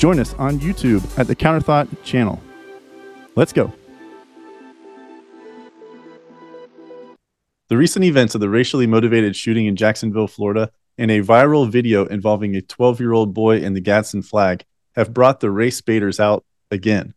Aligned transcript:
join 0.00 0.18
us 0.18 0.32
on 0.38 0.58
YouTube 0.60 1.06
at 1.18 1.26
the 1.26 1.36
Counterthought 1.36 1.86
channel. 2.02 2.40
Let's 3.36 3.52
go. 3.52 3.70
The 7.68 7.76
recent 7.76 8.06
events 8.06 8.34
of 8.34 8.40
the 8.40 8.48
racially 8.48 8.86
motivated 8.86 9.36
shooting 9.36 9.66
in 9.66 9.76
Jacksonville, 9.76 10.26
Florida, 10.26 10.70
and 10.96 11.10
a 11.10 11.20
viral 11.20 11.70
video 11.70 12.06
involving 12.06 12.56
a 12.56 12.62
12 12.62 12.98
year 12.98 13.12
old 13.12 13.34
boy 13.34 13.62
and 13.62 13.76
the 13.76 13.80
Gadsden 13.82 14.22
flag 14.22 14.64
have 14.96 15.12
brought 15.12 15.40
the 15.40 15.50
race 15.50 15.82
baiters 15.82 16.18
out 16.18 16.46
again. 16.70 17.12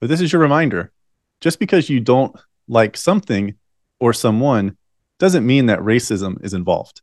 But 0.00 0.08
this 0.08 0.20
is 0.20 0.32
your 0.32 0.40
reminder 0.40 0.92
just 1.40 1.58
because 1.58 1.90
you 1.90 1.98
don't 1.98 2.34
like 2.68 2.96
something 2.96 3.56
or 3.98 4.12
someone 4.12 4.76
doesn't 5.18 5.44
mean 5.44 5.66
that 5.66 5.80
racism 5.80 6.42
is 6.44 6.54
involved. 6.54 7.02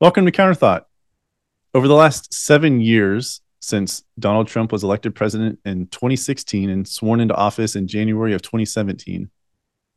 Welcome 0.00 0.26
to 0.26 0.30
Counterthought. 0.30 0.84
Over 1.74 1.88
the 1.88 1.94
last 1.94 2.32
seven 2.32 2.80
years 2.80 3.40
since 3.58 4.04
Donald 4.16 4.46
Trump 4.46 4.70
was 4.70 4.84
elected 4.84 5.16
president 5.16 5.58
in 5.64 5.88
2016 5.88 6.70
and 6.70 6.86
sworn 6.86 7.18
into 7.18 7.34
office 7.34 7.74
in 7.74 7.88
January 7.88 8.32
of 8.32 8.40
2017, 8.40 9.28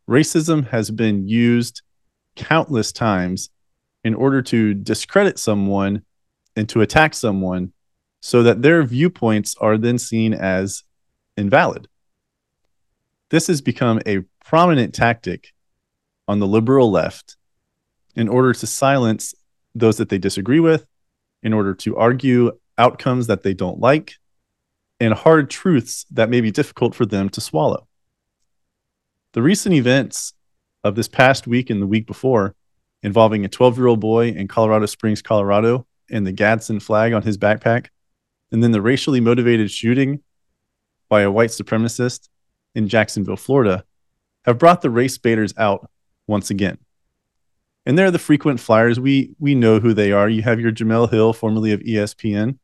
racism 0.10 0.68
has 0.70 0.90
been 0.90 1.28
used 1.28 1.84
countless 2.36 2.92
times 2.92 3.52
in 4.04 4.16
order 4.16 4.42
to 4.42 4.74
discredit 4.74 5.38
someone 5.38 6.02
and 6.56 6.68
to 6.70 6.82
attack 6.82 7.14
someone 7.14 7.72
so 8.24 8.42
that 8.42 8.64
their 8.64 8.82
viewpoints 8.82 9.56
are 9.62 9.78
then 9.78 10.00
seen 10.00 10.34
as 10.34 10.82
invalid. 11.38 11.88
This 13.30 13.46
has 13.46 13.62
become 13.62 14.02
a 14.08 14.22
prominent 14.44 14.96
tactic 14.96 15.54
on 16.28 16.40
the 16.40 16.48
liberal 16.48 16.90
left 16.90 17.38
in 18.16 18.28
order 18.28 18.52
to 18.52 18.66
silence 18.66 19.36
those 19.76 19.98
that 19.98 20.10
they 20.10 20.18
disagree 20.18 20.60
with, 20.60 20.86
in 21.44 21.54
order 21.54 21.74
to 21.74 21.98
argue 21.98 22.52
outcomes 22.78 23.28
that 23.28 23.44
they 23.44 23.54
don't 23.54 23.80
like, 23.80 24.16
and 25.00 25.14
hard 25.14 25.50
truths 25.50 26.06
that 26.12 26.30
may 26.30 26.42
be 26.42 26.52
difficult 26.52 26.94
for 26.94 27.06
them 27.06 27.30
to 27.30 27.42
swallow. 27.42 27.88
The 29.34 29.42
recent 29.42 29.74
events 29.74 30.34
of 30.84 30.96
this 30.96 31.08
past 31.08 31.48
week 31.48 31.70
and 31.70 31.82
the 31.82 31.88
week 31.88 32.06
before, 32.06 32.56
involving 33.02 33.46
a 33.46 33.50
12 33.50 33.78
year 33.78 33.88
old 33.88 34.00
boy 34.00 34.28
in 34.30 34.48
Colorado 34.48 34.86
Springs, 34.86 35.22
Colorado, 35.22 35.88
and 36.10 36.28
the 36.28 36.32
Gadsden 36.32 36.80
flag 36.80 37.14
on 37.14 37.24
his 37.24 37.38
backpack, 37.38 37.88
and 38.52 38.62
then 38.62 38.72
the 38.72 38.82
racially 38.82 39.22
motivated 39.22 39.72
shooting 39.72 40.22
by 41.10 41.22
a 41.22 41.32
white 41.32 41.50
supremacist 41.50 42.30
in 42.76 42.88
Jacksonville, 42.88 43.38
Florida, 43.38 43.86
have 44.46 44.58
brought 44.58 44.82
the 44.82 44.90
race 44.90 45.18
baiters 45.18 45.54
out 45.58 45.90
once 46.28 46.50
again 46.50 46.78
and 47.86 47.98
they're 47.98 48.12
the 48.12 48.20
frequent 48.20 48.60
flyers. 48.60 49.00
We 49.00 49.36
we 49.40 49.56
know 49.56 49.80
who 49.80 49.94
they 49.94 50.12
are. 50.12 50.30
You 50.30 50.42
have 50.44 50.60
your 50.60 50.72
Jemele 50.72 51.12
Hill, 51.12 51.34
formerly 51.34 51.72
of 51.72 51.82
ESPN. 51.82 52.58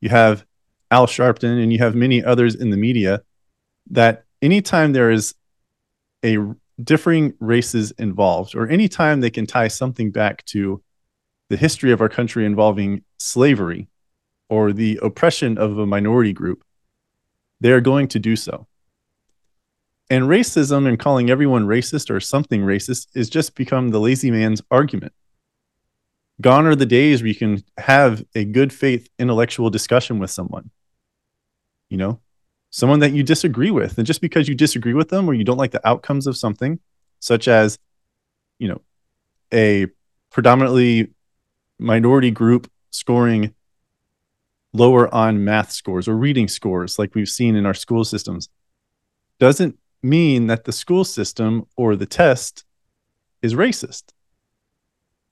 You 0.00 0.08
have 0.10 0.44
Al 0.90 1.06
Sharpton, 1.06 1.62
and 1.62 1.72
you 1.72 1.78
have 1.78 1.94
many 1.94 2.22
others 2.22 2.54
in 2.54 2.70
the 2.70 2.76
media. 2.76 3.22
That 3.90 4.24
anytime 4.42 4.92
there 4.92 5.10
is 5.10 5.34
a 6.24 6.38
differing 6.82 7.34
races 7.40 7.90
involved, 7.92 8.54
or 8.54 8.68
anytime 8.68 9.20
they 9.20 9.30
can 9.30 9.46
tie 9.46 9.68
something 9.68 10.10
back 10.10 10.44
to 10.46 10.82
the 11.48 11.56
history 11.56 11.92
of 11.92 12.00
our 12.00 12.08
country 12.08 12.44
involving 12.44 13.02
slavery 13.18 13.88
or 14.48 14.72
the 14.72 14.98
oppression 15.02 15.58
of 15.58 15.78
a 15.78 15.86
minority 15.86 16.32
group, 16.32 16.62
they 17.60 17.72
are 17.72 17.80
going 17.80 18.08
to 18.08 18.18
do 18.18 18.36
so. 18.36 18.67
And 20.10 20.24
racism 20.24 20.88
and 20.88 20.98
calling 20.98 21.28
everyone 21.28 21.66
racist 21.66 22.10
or 22.10 22.18
something 22.20 22.62
racist 22.62 23.08
is 23.14 23.28
just 23.28 23.54
become 23.54 23.88
the 23.88 24.00
lazy 24.00 24.30
man's 24.30 24.62
argument. 24.70 25.12
Gone 26.40 26.66
are 26.66 26.74
the 26.74 26.86
days 26.86 27.20
where 27.20 27.28
you 27.28 27.34
can 27.34 27.62
have 27.78 28.24
a 28.34 28.44
good 28.44 28.72
faith 28.72 29.08
intellectual 29.18 29.70
discussion 29.70 30.18
with 30.18 30.30
someone. 30.30 30.70
You 31.90 31.98
know, 31.98 32.20
someone 32.70 33.00
that 33.00 33.12
you 33.12 33.22
disagree 33.22 33.70
with. 33.70 33.98
And 33.98 34.06
just 34.06 34.20
because 34.20 34.48
you 34.48 34.54
disagree 34.54 34.94
with 34.94 35.08
them 35.08 35.28
or 35.28 35.34
you 35.34 35.44
don't 35.44 35.56
like 35.56 35.72
the 35.72 35.86
outcomes 35.86 36.26
of 36.26 36.36
something, 36.36 36.78
such 37.20 37.48
as, 37.48 37.78
you 38.58 38.68
know, 38.68 38.80
a 39.52 39.86
predominantly 40.30 41.10
minority 41.78 42.30
group 42.30 42.70
scoring 42.90 43.54
lower 44.72 45.12
on 45.14 45.44
math 45.44 45.72
scores 45.72 46.08
or 46.08 46.16
reading 46.16 46.48
scores, 46.48 46.98
like 46.98 47.14
we've 47.14 47.28
seen 47.28 47.56
in 47.56 47.66
our 47.66 47.74
school 47.74 48.04
systems, 48.04 48.48
doesn't 49.38 49.78
mean 50.02 50.46
that 50.46 50.64
the 50.64 50.72
school 50.72 51.04
system 51.04 51.66
or 51.76 51.96
the 51.96 52.06
test 52.06 52.64
is 53.42 53.54
racist. 53.54 54.12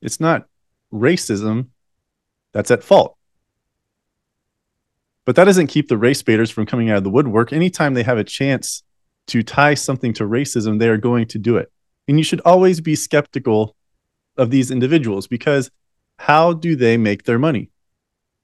It's 0.03 0.21
not 0.21 0.47
racism 0.93 1.69
that's 2.53 2.71
at 2.71 2.84
fault. 2.84 3.16
But 5.25 5.37
that 5.37 5.44
doesn't 5.44 5.66
keep 5.66 5.88
the 5.88 5.99
race 5.99 6.22
baiters 6.22 6.50
from 6.50 6.66
coming 6.66 6.91
out 6.91 6.99
of 6.99 7.05
the 7.05 7.10
woodwork. 7.10 7.53
Anytime 7.53 7.94
they 7.94 8.05
have 8.05 8.19
a 8.19 8.25
chance 8.25 8.82
to 9.26 9.43
tie 9.43 9.75
something 9.75 10.12
to 10.15 10.25
racism, 10.25 10.78
they 10.78 10.88
are 10.88 10.97
going 10.97 11.26
to 11.26 11.38
do 11.38 11.56
it. 11.56 11.71
And 12.06 12.19
you 12.19 12.25
should 12.25 12.41
always 12.44 12.81
be 12.81 12.94
skeptical 12.94 13.75
of 14.37 14.50
these 14.50 14.71
individuals 14.71 15.26
because 15.26 15.71
how 16.19 16.53
do 16.53 16.76
they 16.76 16.97
make 16.97 17.25
their 17.25 17.38
money? 17.38 17.71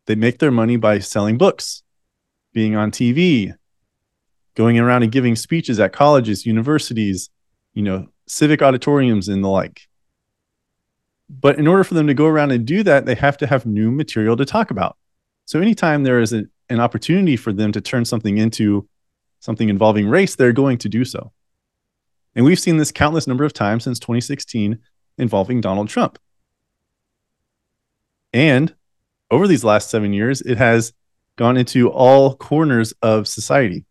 They 0.07 0.17
make 0.17 0.39
their 0.39 0.51
money 0.51 0.77
by 0.77 0.99
selling 0.99 1.39
books, 1.39 1.85
being 2.53 2.75
on 2.75 2.91
TV, 2.91 3.55
going 4.55 4.79
around 4.79 5.03
and 5.03 5.13
giving 5.13 5.37
speeches 5.37 5.81
at 5.81 5.93
colleges, 5.93 6.47
universities, 6.47 7.31
you 7.75 7.83
know, 7.83 8.09
civic 8.27 8.63
auditoriums 8.63 9.29
and 9.29 9.43
the 9.43 9.49
like. 9.49 9.89
But 11.29 11.59
in 11.59 11.67
order 11.67 11.85
for 11.85 11.95
them 11.95 12.07
to 12.07 12.15
go 12.15 12.27
around 12.27 12.51
and 12.51 12.67
do 12.67 12.83
that, 12.83 13.07
they 13.07 13.15
have 13.15 13.39
to 13.39 13.47
have 13.47 13.65
new 13.65 13.91
material 13.91 14.37
to 14.37 14.45
talk 14.45 14.71
about. 14.71 14.97
So 15.47 15.61
anytime 15.61 16.03
there 16.03 16.21
is 16.21 16.33
a, 16.33 16.45
an 16.69 16.81
opportunity 16.81 17.37
for 17.37 17.53
them 17.53 17.73
to 17.73 17.81
turn 17.81 18.05
something 18.05 18.39
into 18.39 18.89
something 19.41 19.69
involving 19.69 20.09
race, 20.09 20.37
they're 20.37 20.53
going 20.53 20.79
to 20.79 20.89
do 20.89 21.05
so. 21.05 21.33
And 22.35 22.45
we've 22.45 22.61
seen 22.61 22.77
this 22.77 22.93
countless 22.93 23.27
number 23.27 23.45
of 23.45 23.53
times 23.53 23.85
since 23.85 23.99
2016 23.99 24.79
involving 25.19 25.61
Donald 25.61 25.89
Trump. 25.89 26.19
And 28.33 28.75
over 29.31 29.47
these 29.47 29.65
last 29.65 29.91
seven 29.91 30.13
years, 30.13 30.41
it 30.43 30.59
has 30.59 30.93
gone 31.37 31.57
into 31.57 31.91
all 31.91 32.35
corners 32.35 32.93
of 33.03 33.27
society. 33.29 33.85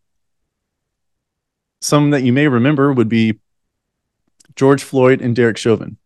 Some 1.82 2.10
that 2.10 2.22
you 2.22 2.32
may 2.32 2.46
remember 2.46 2.92
would 2.92 3.08
be 3.08 3.40
George 4.54 4.84
Floyd 4.84 5.20
and 5.20 5.34
Derek 5.34 5.56
Chauvin. 5.56 5.96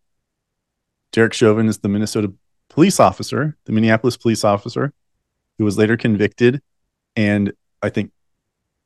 Derek 1.11 1.33
Chauvin 1.33 1.67
is 1.67 1.77
the 1.77 1.87
Minnesota 1.87 2.33
police 2.67 2.99
officer, 2.99 3.55
the 3.65 3.71
Minneapolis 3.71 4.17
police 4.17 4.43
officer, 4.43 4.91
who 5.59 5.65
was 5.65 5.77
later 5.77 5.95
convicted 5.95 6.63
and 7.15 7.53
I 7.83 7.89
think 7.89 8.11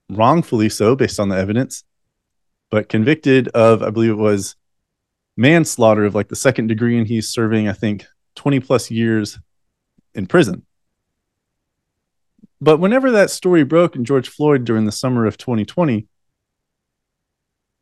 wrongfully 0.10 0.68
so 0.68 0.98
based 0.98 1.18
on 1.18 1.30
the 1.30 1.38
evidence, 1.38 1.86
but 2.70 2.90
convicted 2.90 3.48
of, 3.50 3.82
I 3.82 3.90
believe 3.90 4.12
it 4.12 4.16
was 4.16 4.58
manslaughter 5.38 6.04
of 6.04 6.14
like 6.14 6.28
the 6.28 6.36
second 6.36 6.68
degree, 6.68 6.98
and 6.98 7.08
he's 7.08 7.30
serving, 7.30 7.70
I 7.70 7.74
think, 7.74 8.06
20 8.36 8.60
plus 8.60 8.92
years 8.92 9.40
in 10.14 10.28
prison. 10.28 10.66
But 12.60 12.80
whenever 12.80 13.12
that 13.12 13.30
story 13.30 13.64
broke 13.64 13.96
in 13.96 14.04
George 14.04 14.28
Floyd 14.28 14.66
during 14.66 14.86
the 14.86 14.92
summer 14.92 15.26
of 15.26 15.38
2020, 15.38 16.08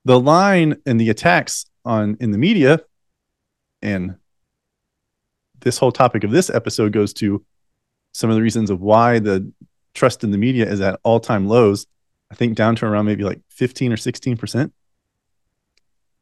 the 0.05 0.19
line 0.19 0.77
and 0.85 0.99
the 0.99 1.09
attacks 1.09 1.65
on 1.85 2.17
in 2.19 2.31
the 2.31 2.37
media 2.37 2.81
and 3.81 4.15
this 5.61 5.77
whole 5.77 5.91
topic 5.91 6.23
of 6.23 6.31
this 6.31 6.49
episode 6.49 6.91
goes 6.91 7.13
to 7.13 7.43
some 8.13 8.29
of 8.29 8.35
the 8.35 8.41
reasons 8.41 8.69
of 8.69 8.81
why 8.81 9.19
the 9.19 9.51
trust 9.93 10.23
in 10.23 10.31
the 10.31 10.37
media 10.37 10.65
is 10.65 10.81
at 10.81 10.99
all-time 11.03 11.47
lows 11.47 11.85
i 12.31 12.35
think 12.35 12.55
down 12.55 12.75
to 12.75 12.85
around 12.85 13.05
maybe 13.05 13.23
like 13.23 13.41
15 13.49 13.93
or 13.93 13.97
16% 13.97 14.71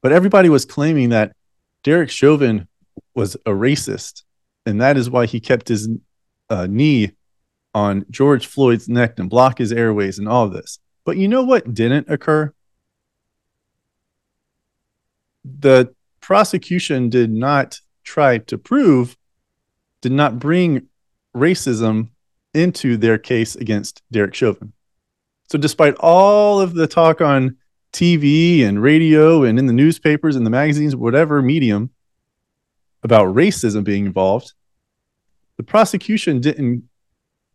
but 0.01 0.11
everybody 0.11 0.49
was 0.49 0.65
claiming 0.65 1.09
that 1.09 1.35
derek 1.83 2.09
chauvin 2.09 2.67
was 3.13 3.35
a 3.45 3.51
racist 3.51 4.23
and 4.65 4.81
that 4.81 4.97
is 4.97 5.09
why 5.09 5.25
he 5.25 5.39
kept 5.39 5.67
his 5.67 5.89
uh, 6.49 6.67
knee 6.69 7.11
on 7.73 8.05
george 8.09 8.47
floyd's 8.47 8.89
neck 8.89 9.19
and 9.19 9.29
block 9.29 9.57
his 9.57 9.71
airways 9.71 10.17
and 10.19 10.27
all 10.27 10.45
of 10.45 10.53
this. 10.53 10.79
But 11.05 11.17
you 11.17 11.27
know 11.27 11.43
what 11.43 11.73
didn't 11.73 12.09
occur 12.09 12.53
the 15.59 15.93
prosecution 16.21 17.09
did 17.09 17.31
not 17.31 17.79
try 18.03 18.37
to 18.37 18.57
prove 18.57 19.17
did 20.01 20.11
not 20.11 20.39
bring 20.39 20.87
racism 21.35 22.09
into 22.53 22.97
their 22.97 23.17
case 23.17 23.55
against 23.55 24.01
Derek 24.11 24.33
Chauvin. 24.33 24.73
So, 25.49 25.57
despite 25.57 25.95
all 25.99 26.59
of 26.59 26.73
the 26.73 26.87
talk 26.87 27.21
on 27.21 27.57
TV 27.93 28.63
and 28.65 28.81
radio 28.81 29.43
and 29.43 29.57
in 29.57 29.65
the 29.65 29.73
newspapers 29.73 30.35
and 30.35 30.45
the 30.45 30.49
magazines, 30.49 30.95
whatever 30.95 31.41
medium 31.41 31.89
about 33.03 33.33
racism 33.33 33.83
being 33.83 34.05
involved, 34.05 34.53
the 35.55 35.63
prosecution 35.63 36.41
didn't 36.41 36.83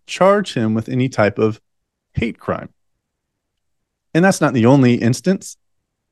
charge 0.06 0.54
him 0.54 0.74
with 0.74 0.88
any 0.88 1.08
type 1.08 1.38
of 1.38 1.60
hate 2.14 2.38
crime. 2.38 2.70
And 4.14 4.24
that's 4.24 4.40
not 4.40 4.54
the 4.54 4.66
only 4.66 4.94
instance. 4.94 5.56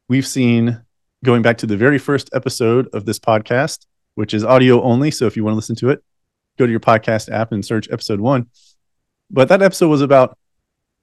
We've 0.08 0.26
seen 0.26 0.82
going 1.24 1.42
back 1.42 1.58
to 1.58 1.66
the 1.66 1.76
very 1.76 1.98
first 1.98 2.30
episode 2.32 2.88
of 2.92 3.04
this 3.04 3.18
podcast, 3.18 3.86
which 4.14 4.34
is 4.34 4.44
audio 4.44 4.82
only. 4.82 5.10
So 5.10 5.26
if 5.26 5.36
you 5.36 5.44
want 5.44 5.52
to 5.52 5.56
listen 5.56 5.76
to 5.76 5.90
it, 5.90 6.02
go 6.58 6.66
to 6.66 6.70
your 6.70 6.80
podcast 6.80 7.30
app 7.30 7.52
and 7.52 7.64
search 7.64 7.88
episode 7.90 8.20
one. 8.20 8.46
But 9.30 9.48
that 9.48 9.62
episode 9.62 9.88
was 9.88 10.00
about 10.00 10.36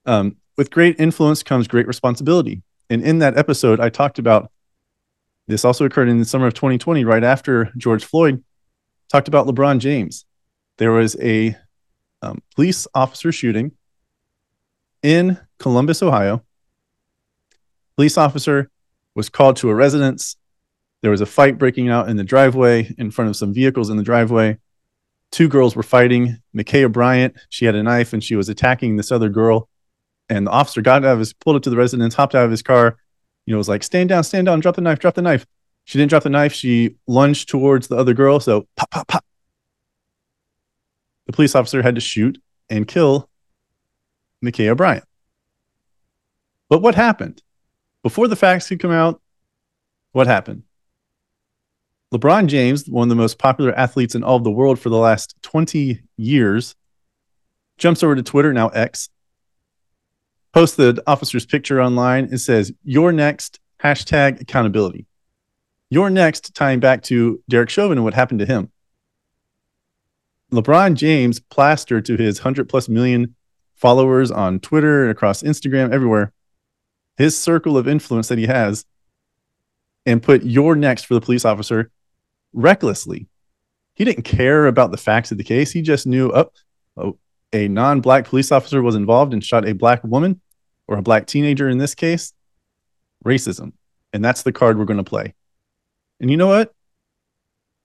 um, 0.06 0.36
with 0.56 0.70
great 0.70 0.98
influence 0.98 1.42
comes 1.42 1.68
great 1.68 1.86
responsibility. 1.86 2.62
And 2.90 3.02
in 3.02 3.18
that 3.20 3.36
episode, 3.36 3.80
I 3.80 3.90
talked 3.90 4.18
about 4.18 4.50
this 5.46 5.64
also 5.64 5.84
occurred 5.84 6.08
in 6.08 6.18
the 6.18 6.24
summer 6.24 6.46
of 6.46 6.54
2020, 6.54 7.04
right 7.04 7.24
after 7.24 7.72
George 7.76 8.04
Floyd 8.04 8.44
talked 9.08 9.28
about 9.28 9.46
LeBron 9.46 9.78
James. 9.78 10.26
There 10.76 10.92
was 10.92 11.16
a 11.20 11.56
um, 12.20 12.42
police 12.54 12.86
officer 12.94 13.32
shooting 13.32 13.72
in 15.02 15.38
Columbus, 15.58 16.02
Ohio. 16.02 16.44
Police 17.96 18.18
officer 18.18 18.70
was 19.18 19.28
called 19.28 19.56
to 19.56 19.68
a 19.68 19.74
residence. 19.74 20.36
There 21.02 21.10
was 21.10 21.20
a 21.20 21.26
fight 21.26 21.58
breaking 21.58 21.88
out 21.88 22.08
in 22.08 22.16
the 22.16 22.22
driveway 22.22 22.94
in 22.98 23.10
front 23.10 23.28
of 23.28 23.34
some 23.34 23.52
vehicles 23.52 23.90
in 23.90 23.96
the 23.96 24.04
driveway. 24.04 24.58
Two 25.32 25.48
girls 25.48 25.74
were 25.74 25.82
fighting. 25.82 26.40
Ma'Khia 26.56 26.90
Bryant, 26.90 27.36
she 27.48 27.64
had 27.64 27.74
a 27.74 27.82
knife 27.82 28.12
and 28.12 28.22
she 28.22 28.36
was 28.36 28.48
attacking 28.48 28.94
this 28.94 29.10
other 29.10 29.28
girl. 29.28 29.68
And 30.28 30.46
the 30.46 30.52
officer 30.52 30.82
got 30.82 31.04
out 31.04 31.14
of 31.14 31.18
his, 31.18 31.32
pulled 31.32 31.56
up 31.56 31.62
to 31.62 31.70
the 31.70 31.76
residence, 31.76 32.14
hopped 32.14 32.36
out 32.36 32.44
of 32.44 32.52
his 32.52 32.62
car, 32.62 32.96
you 33.44 33.52
know, 33.52 33.58
was 33.58 33.68
like, 33.68 33.82
stand 33.82 34.08
down, 34.08 34.22
stand 34.22 34.46
down, 34.46 34.60
drop 34.60 34.76
the 34.76 34.82
knife, 34.82 35.00
drop 35.00 35.16
the 35.16 35.22
knife. 35.22 35.44
She 35.82 35.98
didn't 35.98 36.10
drop 36.10 36.22
the 36.22 36.30
knife. 36.30 36.52
She 36.52 36.94
lunged 37.08 37.48
towards 37.48 37.88
the 37.88 37.96
other 37.96 38.14
girl. 38.14 38.38
So 38.38 38.68
pop, 38.76 38.88
pop, 38.92 39.08
pop. 39.08 39.24
The 41.26 41.32
police 41.32 41.56
officer 41.56 41.82
had 41.82 41.96
to 41.96 42.00
shoot 42.00 42.40
and 42.70 42.86
kill 42.86 43.28
Ma'Khia 44.44 44.76
Bryant. 44.76 45.04
But 46.68 46.82
what 46.82 46.94
happened? 46.94 47.42
Before 48.08 48.26
the 48.26 48.36
facts 48.36 48.68
could 48.68 48.80
come 48.80 48.90
out, 48.90 49.20
what 50.12 50.26
happened? 50.26 50.62
LeBron 52.10 52.46
James, 52.46 52.88
one 52.88 53.02
of 53.02 53.08
the 53.10 53.22
most 53.22 53.38
popular 53.38 53.74
athletes 53.74 54.14
in 54.14 54.24
all 54.24 54.36
of 54.36 54.44
the 54.44 54.50
world 54.50 54.78
for 54.78 54.88
the 54.88 54.96
last 54.96 55.36
20 55.42 56.00
years, 56.16 56.74
jumps 57.76 58.02
over 58.02 58.16
to 58.16 58.22
Twitter, 58.22 58.50
now 58.54 58.68
X, 58.68 59.10
posts 60.54 60.76
the 60.76 61.02
officer's 61.06 61.44
picture 61.44 61.82
online. 61.82 62.24
and 62.24 62.40
says, 62.40 62.72
You're 62.82 63.12
next, 63.12 63.60
hashtag 63.84 64.40
accountability. 64.40 65.04
You're 65.90 66.08
next, 66.08 66.54
tying 66.54 66.80
back 66.80 67.02
to 67.02 67.42
Derek 67.50 67.68
Chauvin 67.68 67.98
and 67.98 68.06
what 68.06 68.14
happened 68.14 68.40
to 68.40 68.46
him. 68.46 68.72
LeBron 70.50 70.94
James 70.94 71.40
plastered 71.40 72.06
to 72.06 72.16
his 72.16 72.38
100 72.38 72.70
plus 72.70 72.88
million 72.88 73.34
followers 73.74 74.30
on 74.30 74.60
Twitter, 74.60 75.10
across 75.10 75.42
Instagram, 75.42 75.92
everywhere, 75.92 76.32
his 77.18 77.38
circle 77.38 77.76
of 77.76 77.86
influence 77.86 78.28
that 78.28 78.38
he 78.38 78.46
has, 78.46 78.86
and 80.06 80.22
put 80.22 80.42
your 80.42 80.74
next 80.74 81.04
for 81.04 81.14
the 81.14 81.20
police 81.20 81.44
officer 81.44 81.90
recklessly. 82.54 83.26
He 83.94 84.04
didn't 84.04 84.22
care 84.22 84.66
about 84.66 84.90
the 84.90 84.96
facts 84.96 85.32
of 85.32 85.38
the 85.38 85.44
case. 85.44 85.72
He 85.72 85.82
just 85.82 86.06
knew, 86.06 86.30
oh, 86.32 86.50
oh 86.96 87.18
a 87.52 87.68
non 87.68 88.00
black 88.00 88.24
police 88.24 88.52
officer 88.52 88.80
was 88.80 88.94
involved 88.94 89.32
and 89.32 89.44
shot 89.44 89.68
a 89.68 89.74
black 89.74 90.02
woman 90.04 90.40
or 90.86 90.96
a 90.96 91.02
black 91.02 91.26
teenager 91.26 91.68
in 91.68 91.78
this 91.78 91.94
case. 91.94 92.32
Racism. 93.24 93.72
And 94.12 94.24
that's 94.24 94.44
the 94.44 94.52
card 94.52 94.78
we're 94.78 94.84
going 94.86 94.96
to 94.96 95.04
play. 95.04 95.34
And 96.20 96.30
you 96.30 96.36
know 96.36 96.46
what? 96.46 96.72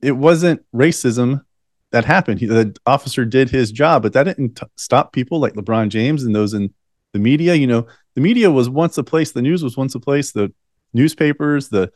It 0.01 0.13
wasn't 0.13 0.63
racism 0.73 1.43
that 1.91 2.05
happened. 2.05 2.39
He, 2.39 2.45
the 2.45 2.75
officer 2.85 3.25
did 3.25 3.49
his 3.49 3.71
job, 3.71 4.03
but 4.03 4.13
that 4.13 4.23
didn't 4.23 4.55
t- 4.55 4.67
stop 4.77 5.11
people 5.11 5.39
like 5.39 5.53
LeBron 5.53 5.89
James 5.89 6.23
and 6.23 6.35
those 6.35 6.53
in 6.53 6.73
the 7.11 7.19
media. 7.19 7.55
You 7.55 7.67
know, 7.67 7.87
the 8.15 8.21
media 8.21 8.51
was 8.51 8.69
once 8.69 8.97
a 8.97 9.03
place, 9.03 9.31
the 9.31 9.41
news 9.41 9.63
was 9.63 9.77
once 9.77 9.95
a 9.95 9.99
place, 9.99 10.31
the 10.31 10.53
newspapers, 10.93 11.69
the 11.69 11.91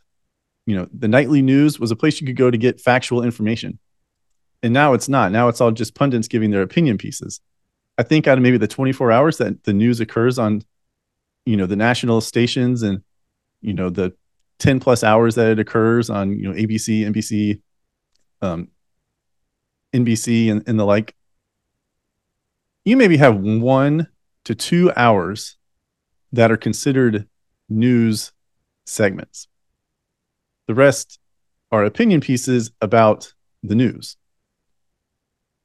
you 0.65 0.75
know, 0.75 0.87
the 0.93 1.07
nightly 1.07 1.41
news 1.41 1.79
was 1.79 1.91
a 1.91 1.95
place 1.95 2.19
you 2.19 2.27
could 2.27 2.35
go 2.35 2.51
to 2.51 2.57
get 2.57 2.81
factual 2.81 3.23
information. 3.23 3.79
And 4.61 4.73
now 4.73 4.93
it's 4.93 5.07
not. 5.07 5.31
Now 5.31 5.47
it's 5.47 5.61
all 5.61 5.71
just 5.71 5.95
pundits 5.95 6.27
giving 6.27 6.51
their 6.51 6.61
opinion 6.61 6.97
pieces. 6.97 7.39
I 7.97 8.03
think 8.03 8.27
out 8.27 8.37
of 8.37 8.43
maybe 8.43 8.57
the 8.57 8.67
24 8.67 9.11
hours 9.11 9.37
that 9.37 9.63
the 9.63 9.73
news 9.73 10.01
occurs 10.01 10.37
on, 10.37 10.63
you 11.45 11.55
know, 11.55 11.65
the 11.65 11.77
national 11.77 12.19
stations 12.19 12.83
and, 12.83 13.01
you 13.61 13.73
know, 13.73 13.89
the 13.89 14.13
10 14.59 14.79
plus 14.79 15.03
hours 15.03 15.35
that 15.35 15.51
it 15.51 15.59
occurs 15.59 16.09
on, 16.09 16.37
you 16.37 16.49
know, 16.49 16.53
ABC, 16.53 17.05
NBC, 17.05 17.61
um, 18.41 18.67
NBC 19.93 20.51
and, 20.51 20.67
and 20.67 20.77
the 20.79 20.85
like, 20.85 21.15
you 22.83 22.97
maybe 22.97 23.17
have 23.17 23.37
one 23.37 24.07
to 24.45 24.55
two 24.55 24.91
hours 24.95 25.56
that 26.38 26.51
are 26.51 26.57
considered 26.57 27.28
news 27.68 28.31
segments. 28.86 29.48
The 30.68 30.75
rest 30.75 31.18
are 31.72 31.84
opinion 31.84 32.22
pieces 32.22 32.69
about 32.80 33.34
the 33.63 33.74
news. 33.74 34.18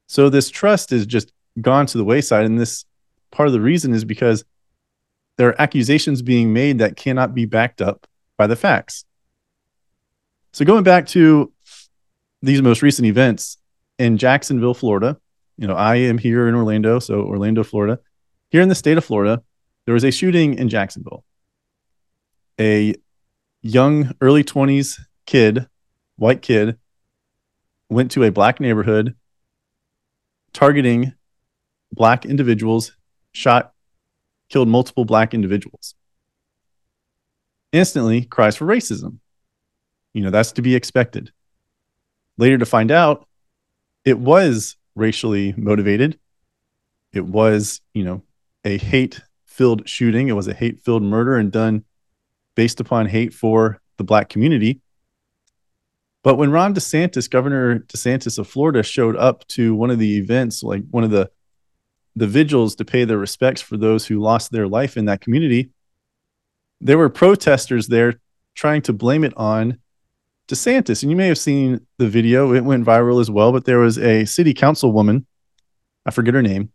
So 0.07 0.31
this 0.31 0.49
trust 0.49 0.91
is 0.91 1.05
just 1.05 1.31
gone 1.61 1.85
to 1.87 1.99
the 1.99 2.05
wayside. 2.05 2.47
And 2.47 2.59
this 2.59 2.87
part 3.31 3.49
of 3.49 3.53
the 3.53 3.61
reason 3.61 3.93
is 3.93 4.07
because 4.07 4.47
there 5.37 5.49
are 5.49 5.61
accusations 5.61 6.23
being 6.23 6.55
made 6.55 6.79
that 6.79 6.97
cannot 6.97 7.35
be 7.35 7.45
backed 7.45 7.83
up 7.83 8.07
by 8.39 8.47
the 8.47 8.57
facts. 8.57 9.05
So 10.55 10.65
going 10.65 10.85
back 10.85 11.07
to 11.09 11.53
these 12.41 12.63
most 12.63 12.81
recent 12.81 13.05
events 13.05 13.59
in 13.99 14.17
Jacksonville, 14.17 14.75
Florida, 14.75 15.19
you 15.59 15.67
know, 15.67 15.75
I 15.75 15.97
am 15.97 16.17
here 16.17 16.49
in 16.49 16.55
Orlando, 16.55 16.99
so 16.99 17.21
Orlando, 17.21 17.63
Florida. 17.63 17.99
Here 18.51 18.63
in 18.63 18.71
the 18.71 18.75
state 18.75 18.97
of 18.97 19.05
Florida, 19.05 19.43
there 19.85 19.95
was 19.95 20.05
a 20.05 20.11
shooting 20.11 20.55
in 20.55 20.69
Jacksonville. 20.69 21.25
A 22.61 22.95
young 23.63 24.13
early 24.21 24.45
20s 24.45 25.01
kid, 25.27 25.67
white 26.17 26.43
kid, 26.43 26.79
went 27.89 28.11
to 28.13 28.25
a 28.25 28.31
black 28.31 28.61
neighborhood 28.61 29.15
targeting 30.53 31.15
black 31.93 32.25
individuals, 32.25 32.97
shot, 33.33 33.73
killed 34.49 34.69
multiple 34.69 35.05
black 35.05 35.35
individuals. 35.35 35.95
Instantly 37.73 38.25
cries 38.25 38.57
for 38.57 38.67
racism. 38.67 39.19
You 40.13 40.23
know, 40.23 40.31
that's 40.31 40.53
to 40.53 40.63
be 40.63 40.75
expected. 40.75 41.33
Later 42.37 42.59
to 42.59 42.67
find 42.67 42.91
out 42.91 43.27
it 44.05 44.19
was 44.19 44.77
racially 44.95 45.55
motivated. 45.57 46.19
It 47.13 47.25
was, 47.25 47.81
you 47.95 48.05
know, 48.05 48.23
a 48.65 48.77
hate 48.79 49.21
filled 49.53 49.89
shooting. 49.89 50.29
It 50.29 50.33
was 50.33 50.49
a 50.49 50.55
hate 50.55 50.81
filled 50.81 51.03
murder 51.03 51.37
and 51.37 51.53
done 51.53 51.85
based 52.55 52.81
upon 52.81 53.07
hate 53.07 53.33
for 53.33 53.81
the 53.99 54.05
black 54.05 54.29
community. 54.29 54.81
But 56.23 56.37
when 56.37 56.51
Ron 56.51 56.75
DeSantis, 56.75 57.29
Governor 57.29 57.81
DeSantis 57.81 58.39
of 58.39 58.49
Florida, 58.49 58.83
showed 58.83 59.17
up 59.17 59.47
to 59.49 59.75
one 59.75 59.91
of 59.91 59.99
the 59.99 60.19
events, 60.19 60.63
like 60.63 60.83
one 60.91 61.05
of 61.05 61.11
the 61.11 61.31
the 62.15 62.27
vigils 62.27 62.75
to 62.77 62.85
pay 62.85 63.05
their 63.05 63.17
respects 63.17 63.63
for 63.63 63.79
those 63.79 64.07
who 64.07 64.21
lost 64.21 64.53
their 64.53 64.69
life 64.69 64.99
in 64.99 65.07
that 65.07 65.23
community, 65.23 65.71
there 66.79 66.99
were 66.99 67.09
protesters 67.09 67.89
there 67.89 68.21
trying 68.55 68.83
to 68.83 68.93
blame 68.93 69.25
it 69.25 69.33
on 69.35 69.79
DeSantis. 70.49 71.03
And 71.03 71.11
you 71.11 71.17
may 71.17 71.29
have 71.29 71.39
seen 71.39 71.87
the 71.97 72.09
video, 72.09 72.53
it 72.53 72.65
went 72.65 72.85
viral 72.85 73.21
as 73.21 73.31
well, 73.31 73.51
but 73.51 73.65
there 73.65 73.79
was 73.79 73.99
a 73.99 74.27
city 74.27 74.53
councilwoman, 74.53 75.25
I 76.05 76.11
forget 76.11 76.35
her 76.35 76.43
name, 76.43 76.71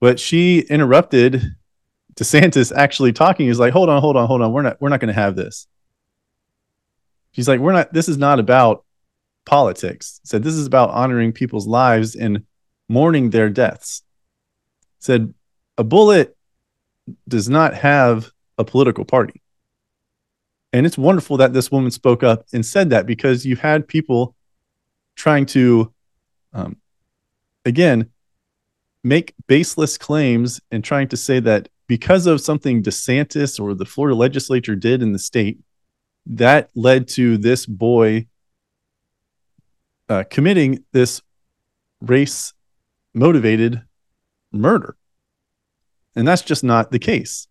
but 0.00 0.18
she 0.18 0.60
interrupted 0.60 1.54
DeSantis 2.14 2.72
actually 2.74 3.12
talking 3.12 3.48
is 3.48 3.58
like, 3.58 3.72
hold 3.72 3.88
on, 3.88 4.00
hold 4.00 4.16
on, 4.16 4.26
hold 4.26 4.42
on. 4.42 4.52
We're 4.52 4.62
not, 4.62 4.80
we're 4.80 4.88
not 4.88 5.00
going 5.00 5.14
to 5.14 5.20
have 5.20 5.36
this. 5.36 5.66
She's 7.32 7.48
like, 7.48 7.60
we're 7.60 7.72
not, 7.72 7.92
this 7.92 8.08
is 8.08 8.18
not 8.18 8.38
about 8.38 8.84
politics. 9.44 10.20
Said 10.24 10.42
this 10.42 10.54
is 10.54 10.66
about 10.66 10.90
honoring 10.90 11.32
people's 11.32 11.66
lives 11.66 12.16
and 12.16 12.44
mourning 12.88 13.30
their 13.30 13.48
deaths. 13.48 14.02
Said 14.98 15.32
a 15.78 15.84
bullet 15.84 16.36
does 17.26 17.48
not 17.48 17.74
have 17.74 18.30
a 18.58 18.64
political 18.64 19.04
party. 19.04 19.40
And 20.72 20.86
it's 20.86 20.98
wonderful 20.98 21.38
that 21.38 21.52
this 21.52 21.70
woman 21.70 21.90
spoke 21.90 22.22
up 22.22 22.44
and 22.52 22.64
said 22.64 22.90
that 22.90 23.06
because 23.06 23.46
you 23.46 23.56
had 23.56 23.88
people 23.88 24.36
trying 25.16 25.46
to, 25.46 25.92
um, 26.52 26.76
again, 27.64 28.10
make 29.02 29.34
baseless 29.46 29.96
claims 29.96 30.60
and 30.70 30.84
trying 30.84 31.08
to 31.08 31.16
say 31.16 31.40
that 31.40 31.68
because 31.86 32.26
of 32.26 32.40
something 32.40 32.82
DeSantis 32.82 33.58
or 33.58 33.74
the 33.74 33.84
Florida 33.84 34.14
legislature 34.14 34.76
did 34.76 35.02
in 35.02 35.12
the 35.12 35.18
state, 35.18 35.58
that 36.26 36.70
led 36.74 37.08
to 37.08 37.38
this 37.38 37.66
boy 37.66 38.26
uh, 40.08 40.24
committing 40.30 40.84
this 40.92 41.22
race 42.00 42.52
motivated 43.14 43.82
murder. 44.52 44.96
And 46.14 46.26
that's 46.26 46.42
just 46.42 46.64
not 46.64 46.90
the 46.90 46.98
case. 46.98 47.46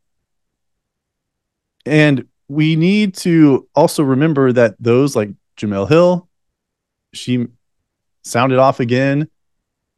And 1.86 2.28
we 2.48 2.76
need 2.76 3.16
to 3.16 3.68
also 3.76 4.04
remember 4.04 4.52
that 4.54 4.76
those 4.80 5.16
like 5.16 5.30
Jemele 5.58 5.88
Hill, 5.88 6.30
she 7.14 7.48
sounded 8.24 8.60
off 8.60 8.80
again 8.80 9.30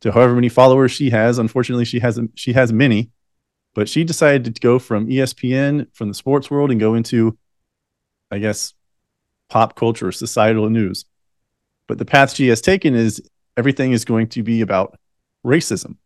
to 0.01 0.12
however 0.12 0.36
many 0.36 0.50
followers 0.50 0.91
she 0.91 1.10
has. 1.10 1.38
Unfortunately, 1.38 1.86
she 1.86 2.00
has 2.00 2.20
she 2.36 2.53
has 2.53 2.74
many, 2.74 3.12
but 3.74 3.88
she 3.88 4.03
decided 4.03 4.53
to 4.53 4.62
go 4.62 4.79
from 4.79 5.08
ESPN 5.08 5.88
from 5.93 6.10
the 6.10 6.13
sports 6.13 6.51
world 6.51 6.72
and 6.72 6.79
go 6.79 6.93
into, 6.93 7.38
I 8.29 8.39
guess, 8.39 8.74
pop 9.50 9.75
culture, 9.75 10.12
societal 10.12 10.70
news. 10.70 11.05
But 11.88 11.98
the 11.98 12.05
path 12.05 12.34
she 12.34 12.48
has 12.48 12.62
taken 12.62 12.96
is 12.96 13.22
everything 13.58 13.91
is 13.91 14.05
going 14.05 14.27
to 14.27 14.43
be 14.43 14.62
about 14.62 14.98
racism 15.46 15.98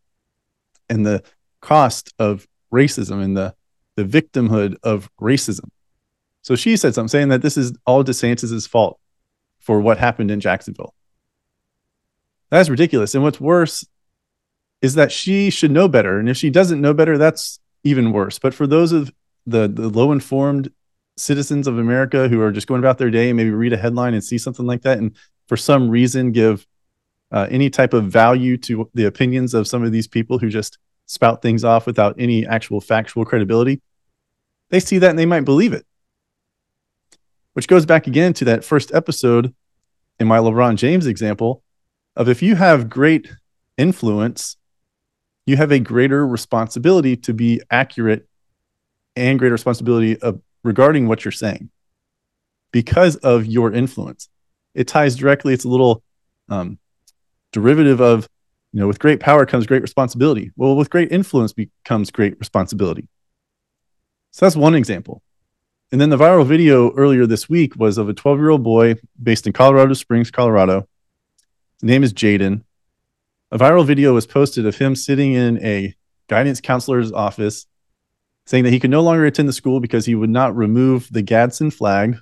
and 0.88 1.04
the 1.04 1.22
cost 1.60 2.12
of 2.18 2.46
racism 2.72 3.22
and 3.22 3.36
the 3.36 3.54
the 3.96 4.04
victimhood 4.04 4.76
of 4.82 5.08
racism. 5.20 5.70
So 6.42 6.54
she 6.54 6.76
said 6.76 6.94
something 6.94 7.08
saying 7.08 7.28
that 7.30 7.42
this 7.42 7.56
is 7.56 7.72
all 7.86 8.04
DeSantis's 8.04 8.66
fault 8.66 9.00
for 9.58 9.80
what 9.80 9.98
happened 9.98 10.30
in 10.30 10.38
Jacksonville. 10.38 10.94
That's 12.50 12.68
ridiculous. 12.68 13.14
And 13.14 13.22
what's 13.22 13.40
worse 13.40 13.84
is 14.82 14.94
that 14.94 15.12
she 15.12 15.50
should 15.50 15.70
know 15.70 15.88
better. 15.88 16.18
And 16.18 16.28
if 16.28 16.36
she 16.36 16.50
doesn't 16.50 16.80
know 16.80 16.94
better, 16.94 17.18
that's 17.18 17.58
even 17.84 18.12
worse. 18.12 18.38
But 18.38 18.54
for 18.54 18.66
those 18.66 18.92
of 18.92 19.12
the, 19.46 19.68
the 19.68 19.88
low 19.88 20.12
informed 20.12 20.70
citizens 21.16 21.66
of 21.66 21.78
America 21.78 22.28
who 22.28 22.40
are 22.40 22.52
just 22.52 22.66
going 22.66 22.80
about 22.80 22.98
their 22.98 23.10
day 23.10 23.30
and 23.30 23.36
maybe 23.36 23.50
read 23.50 23.72
a 23.72 23.76
headline 23.76 24.14
and 24.14 24.22
see 24.22 24.38
something 24.38 24.66
like 24.66 24.82
that, 24.82 24.98
and 24.98 25.16
for 25.46 25.56
some 25.56 25.88
reason 25.88 26.32
give 26.32 26.66
uh, 27.32 27.46
any 27.50 27.70
type 27.70 27.94
of 27.94 28.04
value 28.04 28.56
to 28.56 28.88
the 28.94 29.06
opinions 29.06 29.54
of 29.54 29.66
some 29.66 29.82
of 29.82 29.92
these 29.92 30.06
people 30.06 30.38
who 30.38 30.48
just 30.48 30.78
spout 31.06 31.40
things 31.42 31.64
off 31.64 31.86
without 31.86 32.14
any 32.18 32.46
actual 32.46 32.80
factual 32.80 33.24
credibility, 33.24 33.80
they 34.70 34.80
see 34.80 34.98
that 34.98 35.10
and 35.10 35.18
they 35.18 35.26
might 35.26 35.44
believe 35.44 35.72
it. 35.72 35.86
Which 37.54 37.68
goes 37.68 37.86
back 37.86 38.06
again 38.06 38.32
to 38.34 38.44
that 38.46 38.64
first 38.64 38.92
episode 38.92 39.54
in 40.20 40.26
my 40.26 40.38
LeBron 40.38 40.76
James 40.76 41.06
example 41.06 41.62
of 42.16 42.28
if 42.28 42.42
you 42.42 42.56
have 42.56 42.88
great 42.88 43.30
influence, 43.76 44.56
you 45.44 45.56
have 45.56 45.70
a 45.70 45.78
greater 45.78 46.26
responsibility 46.26 47.16
to 47.16 47.34
be 47.34 47.60
accurate 47.70 48.26
and 49.14 49.38
greater 49.38 49.52
responsibility 49.52 50.18
of 50.18 50.40
regarding 50.64 51.06
what 51.06 51.24
you're 51.24 51.32
saying 51.32 51.70
because 52.72 53.16
of 53.16 53.46
your 53.46 53.72
influence. 53.72 54.28
It 54.74 54.88
ties 54.88 55.16
directly, 55.16 55.54
it's 55.54 55.64
a 55.64 55.68
little 55.68 56.02
um, 56.48 56.78
derivative 57.52 58.00
of, 58.00 58.28
you 58.72 58.80
know, 58.80 58.86
with 58.86 58.98
great 58.98 59.20
power 59.20 59.46
comes 59.46 59.66
great 59.66 59.82
responsibility. 59.82 60.50
Well, 60.56 60.76
with 60.76 60.90
great 60.90 61.12
influence 61.12 61.52
becomes 61.52 62.10
great 62.10 62.38
responsibility. 62.38 63.08
So 64.32 64.44
that's 64.44 64.56
one 64.56 64.74
example. 64.74 65.22
And 65.92 66.00
then 66.00 66.10
the 66.10 66.16
viral 66.16 66.44
video 66.44 66.92
earlier 66.94 67.26
this 67.26 67.48
week 67.48 67.76
was 67.76 67.96
of 67.96 68.08
a 68.08 68.12
12 68.12 68.38
year 68.38 68.50
old 68.50 68.64
boy 68.64 68.96
based 69.22 69.46
in 69.46 69.52
Colorado 69.52 69.94
Springs, 69.94 70.30
Colorado, 70.30 70.88
name 71.82 72.02
is 72.02 72.12
Jaden. 72.12 72.62
A 73.50 73.58
viral 73.58 73.86
video 73.86 74.14
was 74.14 74.26
posted 74.26 74.66
of 74.66 74.76
him 74.76 74.96
sitting 74.96 75.34
in 75.34 75.62
a 75.64 75.94
guidance 76.28 76.60
counselor's 76.60 77.12
office 77.12 77.66
saying 78.46 78.64
that 78.64 78.72
he 78.72 78.80
could 78.80 78.90
no 78.90 79.02
longer 79.02 79.26
attend 79.26 79.48
the 79.48 79.52
school 79.52 79.80
because 79.80 80.06
he 80.06 80.14
would 80.14 80.30
not 80.30 80.56
remove 80.56 81.08
the 81.10 81.22
Gadsden 81.22 81.70
flag 81.70 82.16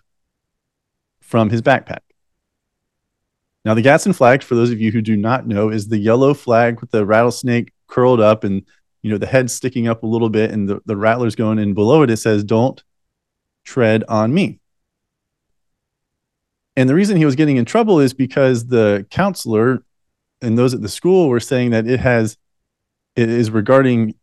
from 1.21 1.51
his 1.51 1.63
backpack. 1.63 2.01
Now, 3.65 3.75
the 3.75 3.83
Gadsden 3.83 4.13
flag, 4.13 4.43
for 4.43 4.55
those 4.55 4.71
of 4.71 4.81
you 4.81 4.93
who 4.93 5.01
do 5.01 5.17
not 5.17 5.47
know, 5.47 5.71
is 5.71 5.89
the 5.89 5.99
yellow 5.99 6.35
flag 6.35 6.81
with 6.81 6.91
the 6.91 7.07
rattlesnake 7.07 7.73
curled 7.87 8.21
up 8.21 8.45
and 8.45 8.63
you 9.03 9.11
know 9.11 9.19
the 9.19 9.27
head 9.27 9.51
sticking 9.51 9.87
up 9.87 10.03
a 10.03 10.07
little 10.07 10.31
bit 10.31 10.51
and 10.51 10.69
the, 10.69 10.81
the 10.87 10.97
rattlers 10.97 11.35
going 11.35 11.59
in 11.59 11.75
below 11.75 12.03
it. 12.03 12.11
It 12.11 12.17
says, 12.19 12.45
Don't 12.45 12.83
tread 13.65 14.05
on 14.09 14.33
me. 14.33 14.61
And 16.77 16.89
the 16.89 16.95
reason 16.95 17.17
he 17.17 17.25
was 17.25 17.37
getting 17.37 17.57
in 17.57 17.65
trouble 17.65 18.01
is 18.01 18.15
because 18.15 18.67
the 18.67 19.07
counselor 19.11 19.85
and 20.43 20.59
those 20.59 20.75
at 20.75 20.83
the 20.83 20.89
school 20.89 21.29
were 21.29 21.41
saying 21.41 21.71
that 21.71 21.87
it 21.87 22.01
has 22.01 22.37
it 23.17 23.29
is 23.29 23.51
regarding 23.51 24.15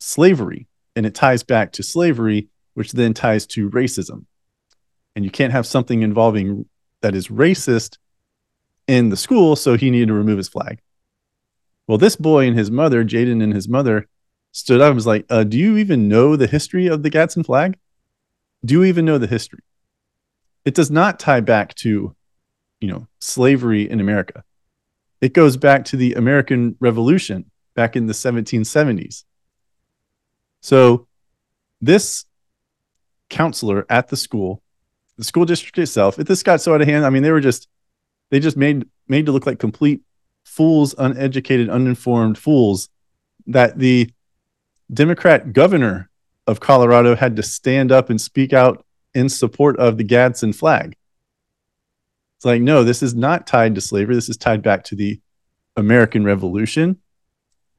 slavery 0.00 0.68
and 0.94 1.06
it 1.06 1.14
ties 1.14 1.42
back 1.42 1.72
to 1.72 1.82
slavery, 1.82 2.48
which 2.74 2.92
then 2.92 3.14
ties 3.14 3.46
to 3.46 3.70
racism. 3.70 4.26
And 5.16 5.24
you 5.24 5.30
can't 5.30 5.52
have 5.52 5.66
something 5.66 6.02
involving 6.02 6.66
that 7.00 7.14
is 7.14 7.28
racist 7.28 7.98
in 8.86 9.08
the 9.08 9.16
school, 9.16 9.56
so 9.56 9.76
he 9.76 9.90
needed 9.90 10.08
to 10.08 10.14
remove 10.14 10.36
his 10.36 10.48
flag. 10.48 10.80
Well, 11.86 11.98
this 11.98 12.16
boy 12.16 12.46
and 12.46 12.56
his 12.56 12.70
mother, 12.70 13.04
Jaden 13.04 13.42
and 13.42 13.54
his 13.54 13.68
mother, 13.68 14.08
stood 14.52 14.80
up 14.80 14.88
and 14.88 14.96
was 14.96 15.06
like, 15.06 15.26
uh, 15.30 15.44
Do 15.44 15.58
you 15.58 15.76
even 15.76 16.08
know 16.08 16.36
the 16.36 16.46
history 16.46 16.86
of 16.86 17.02
the 17.02 17.10
Gadsden 17.10 17.44
flag? 17.44 17.78
Do 18.64 18.74
you 18.74 18.84
even 18.84 19.04
know 19.04 19.18
the 19.18 19.26
history? 19.26 19.60
It 20.64 20.74
does 20.74 20.90
not 20.90 21.18
tie 21.18 21.40
back 21.40 21.74
to, 21.76 22.14
you 22.80 22.88
know, 22.88 23.06
slavery 23.20 23.88
in 23.88 24.00
America. 24.00 24.44
It 25.20 25.32
goes 25.32 25.56
back 25.56 25.84
to 25.86 25.96
the 25.96 26.14
American 26.14 26.76
Revolution 26.80 27.50
back 27.74 27.96
in 27.96 28.06
the 28.06 28.12
1770s. 28.12 29.24
So 30.60 31.06
this 31.80 32.24
counselor 33.30 33.86
at 33.88 34.08
the 34.08 34.16
school, 34.16 34.62
the 35.16 35.24
school 35.24 35.44
district 35.44 35.78
itself, 35.78 36.18
if 36.18 36.26
this 36.26 36.42
got 36.42 36.60
so 36.60 36.74
out 36.74 36.80
of 36.80 36.88
hand, 36.88 37.04
I 37.04 37.10
mean, 37.10 37.22
they 37.22 37.30
were 37.30 37.40
just 37.40 37.68
they 38.30 38.40
just 38.40 38.56
made 38.56 38.86
made 39.06 39.26
to 39.26 39.32
look 39.32 39.46
like 39.46 39.58
complete 39.58 40.02
fools, 40.44 40.94
uneducated, 40.96 41.68
uninformed 41.68 42.38
fools 42.38 42.88
that 43.46 43.78
the 43.78 44.10
Democrat 44.92 45.52
governor 45.52 46.10
of 46.46 46.60
Colorado 46.60 47.14
had 47.14 47.36
to 47.36 47.42
stand 47.42 47.90
up 47.90 48.10
and 48.10 48.20
speak 48.20 48.52
out 48.52 48.84
in 49.14 49.28
support 49.28 49.78
of 49.78 49.96
the 49.96 50.04
Gadsden 50.04 50.52
flag. 50.52 50.96
It's 52.36 52.44
like, 52.44 52.62
no, 52.62 52.84
this 52.84 53.02
is 53.02 53.14
not 53.14 53.46
tied 53.46 53.74
to 53.76 53.80
slavery. 53.80 54.14
This 54.14 54.28
is 54.28 54.36
tied 54.36 54.62
back 54.62 54.84
to 54.84 54.96
the 54.96 55.20
American 55.76 56.24
Revolution. 56.24 57.00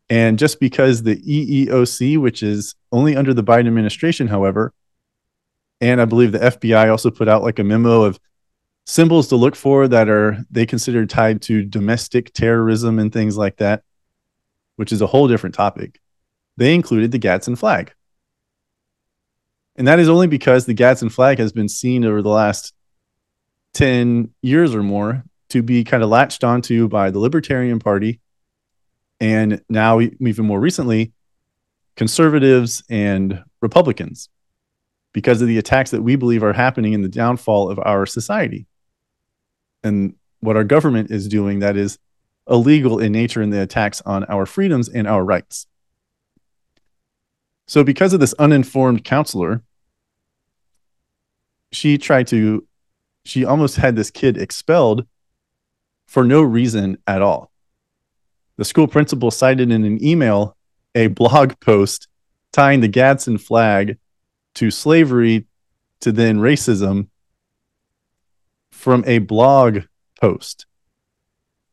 And 0.09 0.37
just 0.37 0.59
because 0.59 1.03
the 1.03 1.15
EEOC, 1.17 2.17
which 2.19 2.43
is 2.43 2.75
only 2.91 3.15
under 3.15 3.33
the 3.33 3.43
Biden 3.43 3.67
administration, 3.67 4.27
however, 4.27 4.73
and 5.81 5.99
I 5.99 6.05
believe 6.05 6.31
the 6.31 6.39
FBI 6.39 6.89
also 6.89 7.11
put 7.11 7.27
out 7.27 7.43
like 7.43 7.59
a 7.59 7.63
memo 7.63 8.03
of 8.03 8.19
symbols 8.85 9.27
to 9.27 9.35
look 9.35 9.55
for 9.55 9.87
that 9.87 10.07
are 10.09 10.37
they 10.49 10.65
consider 10.65 11.05
tied 11.05 11.41
to 11.43 11.63
domestic 11.63 12.33
terrorism 12.33 12.99
and 12.99 13.11
things 13.11 13.35
like 13.35 13.57
that, 13.57 13.83
which 14.75 14.91
is 14.91 15.01
a 15.01 15.07
whole 15.07 15.27
different 15.27 15.55
topic. 15.55 15.99
They 16.57 16.73
included 16.73 17.11
the 17.11 17.17
Gadsden 17.17 17.55
flag. 17.55 17.93
And 19.75 19.87
that 19.87 19.99
is 19.99 20.09
only 20.09 20.27
because 20.27 20.65
the 20.65 20.73
Gadsden 20.73 21.09
flag 21.09 21.37
has 21.37 21.51
been 21.51 21.67
seen 21.67 22.05
over 22.05 22.21
the 22.21 22.29
last 22.29 22.73
10 23.73 24.33
years 24.41 24.73
or 24.73 24.83
more 24.83 25.23
to 25.49 25.61
be 25.61 25.83
kind 25.83 26.01
of 26.01 26.09
latched 26.09 26.43
onto 26.43 26.87
by 26.87 27.11
the 27.11 27.19
Libertarian 27.19 27.79
Party. 27.79 28.19
And 29.19 29.61
now, 29.69 29.99
even 29.99 30.45
more 30.45 30.59
recently, 30.59 31.13
conservatives 31.95 32.83
and 32.89 33.43
Republicans 33.61 34.29
because 35.13 35.41
of 35.41 35.47
the 35.47 35.57
attacks 35.57 35.91
that 35.91 36.01
we 36.01 36.15
believe 36.15 36.43
are 36.43 36.53
happening 36.53 36.93
in 36.93 37.01
the 37.01 37.07
downfall 37.07 37.69
of 37.69 37.79
our 37.79 38.05
society. 38.05 38.67
And 39.83 40.15
what 40.41 40.57
our 40.57 40.63
government 40.63 41.11
is 41.11 41.27
doing 41.27 41.59
that 41.59 41.77
is 41.77 41.97
illegal 42.49 42.99
in 42.99 43.11
nature 43.11 43.41
in 43.41 43.49
the 43.49 43.61
attacks 43.61 44.01
on 44.01 44.25
our 44.25 44.45
freedoms 44.45 44.89
and 44.89 45.07
our 45.07 45.23
rights. 45.23 45.67
So, 47.67 47.83
because 47.83 48.13
of 48.13 48.19
this 48.19 48.33
uninformed 48.33 49.03
counselor, 49.03 49.63
she 51.71 51.97
tried 51.97 52.27
to, 52.27 52.67
she 53.25 53.43
almost 53.43 53.77
had 53.77 53.95
this 53.95 54.11
kid 54.11 54.37
expelled 54.37 55.05
for 56.05 56.23
no 56.23 56.41
reason 56.41 56.97
at 57.07 57.21
all. 57.21 57.51
The 58.57 58.65
school 58.65 58.87
principal 58.87 59.31
cited 59.31 59.71
in 59.71 59.83
an 59.83 60.03
email 60.03 60.55
a 60.93 61.07
blog 61.07 61.59
post 61.59 62.07
tying 62.53 62.79
the 62.79 62.87
Gadsden 62.87 63.37
flag 63.37 63.97
to 64.55 64.71
slavery 64.71 65.45
to 65.99 66.11
then 66.11 66.39
racism 66.39 67.07
from 68.71 69.03
a 69.05 69.17
blog 69.19 69.79
post. 70.21 70.65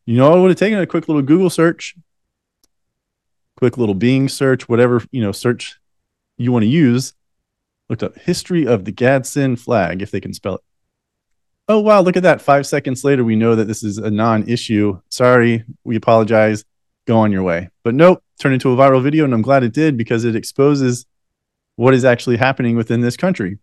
You 0.07 0.17
know, 0.17 0.33
I 0.33 0.41
would 0.41 0.51
have 0.51 0.59
taken 0.59 0.81
a 0.81 0.87
quick 0.87 1.07
little 1.07 1.23
Google 1.23 1.51
search, 1.51 1.95
quick 3.57 3.79
little 3.79 3.95
Bing 3.95 4.29
search, 4.29 4.69
whatever, 4.69 5.05
you 5.13 5.23
know, 5.23 5.31
search 5.31 5.79
you 6.43 6.53
want 6.53 6.65
to 6.65 6.69
use, 6.69 7.15
looked 7.89 8.03
up 8.03 8.17
history 8.17 8.67
of 8.67 8.85
the 8.85 8.93
Gadsden 8.93 9.57
flag, 9.57 10.03
if 10.03 10.11
they 10.11 10.21
can 10.21 10.35
spell 10.35 10.57
it. 10.57 10.61
Oh, 11.69 11.81
wow, 11.81 12.01
look 12.01 12.17
at 12.17 12.25
that. 12.25 12.43
Five 12.43 12.67
seconds 12.67 13.05
later, 13.05 13.25
we 13.25 13.37
know 13.37 13.55
that 13.55 13.67
this 13.67 13.83
is 13.83 13.99
a 13.99 14.11
non 14.11 14.49
issue. 14.49 15.01
Sorry, 15.09 15.65
we 15.85 15.97
apologize. 15.97 16.65
Go 17.07 17.19
on 17.19 17.33
your 17.33 17.43
way. 17.43 17.69
But 17.83 17.95
nope, 17.95 18.23
turned 18.39 18.55
into 18.55 18.73
a 18.73 18.77
viral 18.77 19.03
video, 19.03 19.25
and 19.25 19.33
I'm 19.33 19.43
glad 19.43 19.63
it 19.63 19.73
did 19.73 19.97
because 19.97 20.25
it 20.25 20.37
exposes 20.37 21.07
what 21.77 21.95
is 21.95 22.05
actually 22.05 22.37
happening 22.37 22.77
within 22.77 23.01
this 23.01 23.17
country. 23.17 23.59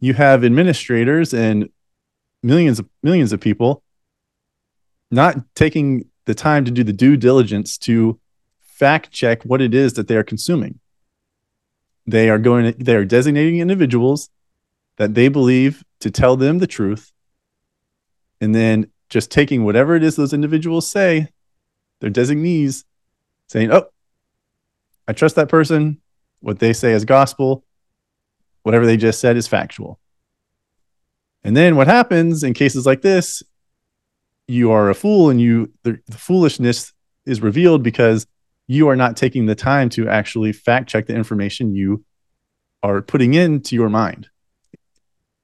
You 0.00 0.14
have 0.14 0.44
administrators 0.44 1.32
and 1.32 1.68
millions 2.42 2.78
of 2.78 2.88
millions 3.02 3.32
of 3.32 3.40
people 3.40 3.82
not 5.10 5.36
taking 5.54 6.06
the 6.26 6.34
time 6.34 6.64
to 6.64 6.70
do 6.70 6.84
the 6.84 6.92
due 6.92 7.16
diligence 7.16 7.76
to 7.78 8.18
fact 8.60 9.10
check 9.10 9.42
what 9.42 9.60
it 9.60 9.74
is 9.74 9.94
that 9.94 10.08
they 10.08 10.16
are 10.16 10.22
consuming. 10.22 10.78
They 12.10 12.28
are 12.28 12.38
going 12.38 12.74
they 12.76 12.96
are 12.96 13.04
designating 13.04 13.58
individuals 13.58 14.30
that 14.96 15.14
they 15.14 15.28
believe 15.28 15.84
to 16.00 16.10
tell 16.10 16.36
them 16.36 16.58
the 16.58 16.66
truth 16.66 17.12
and 18.40 18.52
then 18.52 18.90
just 19.08 19.30
taking 19.30 19.64
whatever 19.64 19.94
it 19.94 20.02
is 20.02 20.16
those 20.16 20.32
individuals 20.32 20.88
say, 20.88 21.28
their 22.00 22.10
designees, 22.10 22.84
saying, 23.46 23.70
"Oh, 23.70 23.86
I 25.06 25.12
trust 25.12 25.36
that 25.36 25.48
person. 25.48 26.00
What 26.40 26.58
they 26.58 26.72
say 26.72 26.92
is 26.92 27.04
gospel. 27.04 27.64
Whatever 28.62 28.86
they 28.86 28.96
just 28.96 29.20
said 29.20 29.36
is 29.36 29.46
factual." 29.46 30.00
And 31.44 31.56
then 31.56 31.76
what 31.76 31.86
happens 31.86 32.42
in 32.42 32.54
cases 32.54 32.86
like 32.86 33.02
this, 33.02 33.42
you 34.48 34.72
are 34.72 34.90
a 34.90 34.94
fool 34.96 35.30
and 35.30 35.40
you 35.40 35.72
the, 35.84 36.00
the 36.06 36.18
foolishness 36.18 36.92
is 37.24 37.40
revealed 37.40 37.84
because 37.84 38.26
you 38.70 38.86
are 38.88 38.94
not 38.94 39.16
taking 39.16 39.46
the 39.46 39.54
time 39.56 39.88
to 39.88 40.08
actually 40.08 40.52
fact 40.52 40.88
check 40.88 41.06
the 41.06 41.12
information 41.12 41.74
you 41.74 42.04
are 42.84 43.02
putting 43.02 43.34
into 43.34 43.74
your 43.74 43.88
mind. 43.88 44.28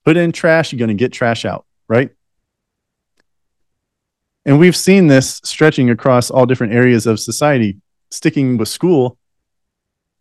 Put 0.04 0.16
in 0.16 0.30
trash, 0.30 0.70
you're 0.70 0.78
going 0.78 0.90
to 0.90 0.94
get 0.94 1.12
trash 1.12 1.44
out, 1.44 1.66
right? 1.88 2.10
And 4.44 4.60
we've 4.60 4.76
seen 4.76 5.08
this 5.08 5.40
stretching 5.42 5.90
across 5.90 6.30
all 6.30 6.46
different 6.46 6.72
areas 6.72 7.04
of 7.04 7.18
society. 7.18 7.78
Sticking 8.12 8.58
with 8.58 8.68
school, 8.68 9.18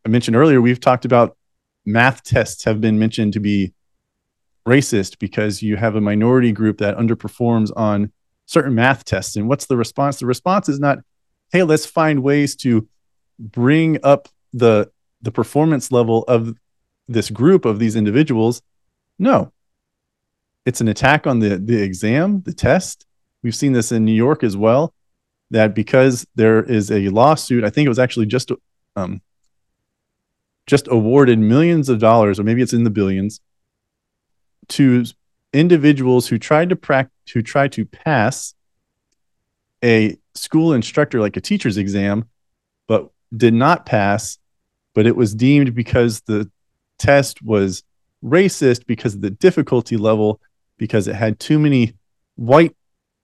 I 0.04 0.10
mentioned 0.10 0.36
earlier, 0.36 0.60
we've 0.60 0.80
talked 0.80 1.06
about 1.06 1.38
math 1.86 2.24
tests 2.24 2.64
have 2.64 2.82
been 2.82 2.98
mentioned 2.98 3.34
to 3.34 3.40
be 3.40 3.72
racist 4.68 5.20
because 5.20 5.62
you 5.62 5.78
have 5.78 5.96
a 5.96 6.02
minority 6.02 6.52
group 6.52 6.80
that 6.80 6.98
underperforms 6.98 7.72
on 7.76 8.12
certain 8.48 8.74
math 8.74 9.06
tests. 9.06 9.36
And 9.36 9.48
what's 9.48 9.68
the 9.68 9.78
response? 9.78 10.18
The 10.18 10.26
response 10.26 10.70
is 10.70 10.80
not, 10.80 10.98
hey, 11.52 11.62
let's 11.62 11.86
find 11.86 12.24
ways 12.24 12.56
to 12.56 12.88
bring 13.40 14.00
up 14.04 14.28
the 14.54 14.92
the 15.22 15.32
performance 15.32 15.92
level 15.92 16.24
of 16.28 16.56
this 17.08 17.30
group 17.30 17.66
of 17.66 17.80
these 17.80 17.96
individuals. 17.96 18.62
No. 19.18 19.52
It's 20.66 20.82
an 20.82 20.88
attack 20.88 21.28
on 21.28 21.40
the 21.40 21.58
the 21.58 21.82
exam, 21.82 22.42
the 22.42 22.54
test. 22.54 23.06
We've 23.44 23.56
seen 23.56 23.74
this 23.74 23.92
in 23.92 24.06
New 24.06 24.14
York 24.14 24.44
as 24.44 24.58
well. 24.58 24.94
That 25.52 25.76
because 25.76 26.26
there 26.36 26.64
is 26.64 26.92
a 26.92 27.10
lawsuit, 27.10 27.64
I 27.64 27.70
think 27.70 27.86
it 27.86 27.90
was 27.90 28.00
actually 28.00 28.26
just 28.26 28.52
um, 28.96 29.22
just 30.66 30.88
awarded 30.88 31.38
millions 31.38 31.88
of 31.88 32.00
dollars, 32.00 32.40
or 32.40 32.44
maybe 32.44 32.64
it's 32.64 32.74
in 32.74 32.84
the 32.84 32.90
billions, 32.90 33.40
to 34.70 35.06
individuals 35.54 36.28
who 36.28 36.40
tried 36.40 36.70
to 36.70 36.76
prac- 36.76 37.12
who 37.32 37.44
tried 37.44 37.72
to 37.74 37.86
pass 37.86 38.56
a 39.84 40.18
school 40.34 40.74
instructor 40.74 41.22
like 41.22 41.38
a 41.38 41.42
teacher's 41.42 41.78
exam 41.78 42.28
but 42.88 43.10
did 43.38 43.54
not 43.54 43.86
pass 43.86 44.38
but 44.94 45.06
it 45.06 45.16
was 45.16 45.36
deemed 45.36 45.76
because 45.76 46.22
the 46.22 46.50
test 46.98 47.42
was 47.42 47.84
racist 48.24 48.86
because 48.86 49.16
of 49.16 49.22
the 49.22 49.30
difficulty 49.30 49.98
level 49.98 50.40
because 50.78 51.08
it 51.08 51.16
had 51.16 51.40
too 51.40 51.60
many 51.60 51.94
white 52.36 52.76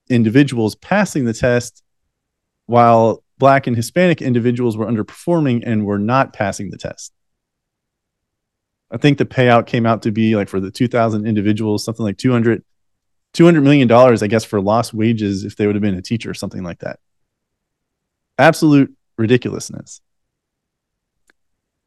individuals 0.10 0.76
passing 0.76 1.26
the 1.26 1.34
test 1.34 1.84
while 2.66 3.24
black 3.38 3.68
and 3.68 3.76
hispanic 3.76 4.22
individuals 4.22 4.78
were 4.78 4.86
underperforming 4.86 5.64
and 5.66 5.86
were 5.86 6.00
not 6.00 6.34
passing 6.34 6.70
the 6.70 6.78
test 6.78 7.14
I 8.92 8.98
think 8.98 9.18
the 9.18 9.26
payout 9.26 9.68
came 9.68 9.86
out 9.86 10.02
to 10.04 10.12
be 10.12 10.36
like 10.36 10.50
for 10.50 10.60
the 10.60 10.70
2,000 10.70 11.26
individuals, 11.26 11.84
something 11.84 12.04
like 12.04 12.18
200, 12.18 12.64
200 13.34 13.62
million 13.62 13.88
dollars, 13.88 14.22
I 14.22 14.28
guess, 14.28 14.44
for 14.44 14.60
lost 14.62 14.94
wages 14.94 15.46
if 15.46 15.56
they 15.56 15.66
would 15.66 15.76
have 15.76 15.82
been 15.82 15.96
a 15.96 16.02
teacher 16.02 16.30
or 16.30 16.34
something 16.34 16.62
like 16.62 16.80
that. 16.80 17.00
Absolute 18.38 18.94
ridiculousness. 19.22 20.02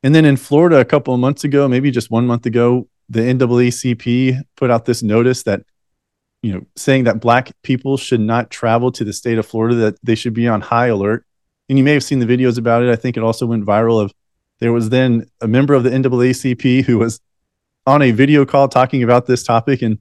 And 0.02 0.14
then 0.14 0.24
in 0.24 0.36
Florida, 0.36 0.80
a 0.80 0.84
couple 0.84 1.14
of 1.14 1.20
months 1.20 1.44
ago, 1.44 1.66
maybe 1.66 1.90
just 1.90 2.10
one 2.10 2.26
month 2.26 2.46
ago, 2.46 2.88
the 3.08 3.20
NAACP 3.20 4.42
put 4.56 4.70
out 4.70 4.84
this 4.84 5.02
notice 5.02 5.42
that, 5.44 5.62
you 6.42 6.52
know, 6.52 6.66
saying 6.76 7.04
that 7.04 7.20
black 7.20 7.52
people 7.62 7.96
should 7.96 8.20
not 8.20 8.50
travel 8.50 8.92
to 8.92 9.04
the 9.04 9.12
state 9.12 9.38
of 9.38 9.46
Florida, 9.46 9.76
that 9.76 9.98
they 10.02 10.14
should 10.14 10.34
be 10.34 10.46
on 10.46 10.60
high 10.60 10.88
alert. 10.88 11.24
And 11.68 11.78
you 11.78 11.84
may 11.84 11.92
have 11.92 12.04
seen 12.04 12.18
the 12.18 12.26
videos 12.26 12.58
about 12.58 12.82
it. 12.82 12.90
I 12.90 12.96
think 12.96 13.16
it 13.16 13.22
also 13.22 13.46
went 13.46 13.64
viral 13.64 14.02
of 14.02 14.12
there 14.60 14.72
was 14.72 14.90
then 14.90 15.26
a 15.40 15.48
member 15.48 15.74
of 15.74 15.82
the 15.82 15.90
NAACP 15.90 16.84
who 16.84 16.98
was 16.98 17.20
on 17.86 18.02
a 18.02 18.10
video 18.10 18.44
call 18.44 18.68
talking 18.68 19.02
about 19.02 19.26
this 19.26 19.42
topic, 19.42 19.82
and 19.82 19.98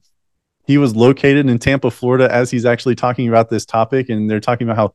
he 0.66 0.78
was 0.78 0.96
located 0.96 1.50
in 1.50 1.60
Tampa, 1.60 1.92
Florida, 1.92 2.32
as 2.32 2.52
he's 2.52 2.66
actually 2.66 2.96
talking 2.96 3.28
about 3.28 3.50
this 3.50 3.66
topic, 3.66 4.10
and 4.10 4.30
they're 4.30 4.40
talking 4.40 4.68
about 4.68 4.78
how 4.78 4.94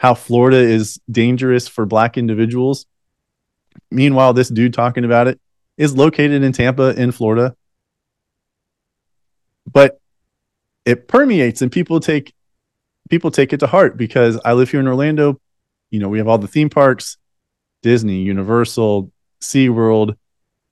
how 0.00 0.14
Florida 0.14 0.56
is 0.56 0.98
dangerous 1.10 1.68
for 1.68 1.84
Black 1.84 2.16
individuals. 2.16 2.86
Meanwhile, 3.90 4.32
this 4.32 4.48
dude 4.48 4.72
talking 4.72 5.04
about 5.04 5.28
it 5.28 5.38
is 5.76 5.94
located 5.94 6.42
in 6.42 6.52
Tampa, 6.52 6.98
in 6.98 7.12
Florida, 7.12 7.54
but 9.70 10.00
it 10.86 11.06
permeates, 11.06 11.60
and 11.60 11.70
people 11.70 12.00
take 12.00 12.32
people 13.10 13.30
take 13.30 13.52
it 13.52 13.60
to 13.60 13.66
heart 13.66 13.98
because 13.98 14.40
I 14.42 14.54
live 14.54 14.70
here 14.70 14.80
in 14.80 14.88
Orlando. 14.88 15.38
You 15.90 15.98
know, 15.98 16.08
we 16.08 16.16
have 16.16 16.28
all 16.28 16.38
the 16.38 16.48
theme 16.48 16.70
parks 16.70 17.18
Disney, 17.82 18.22
Universal, 18.22 19.12
SeaWorld, 19.42 20.16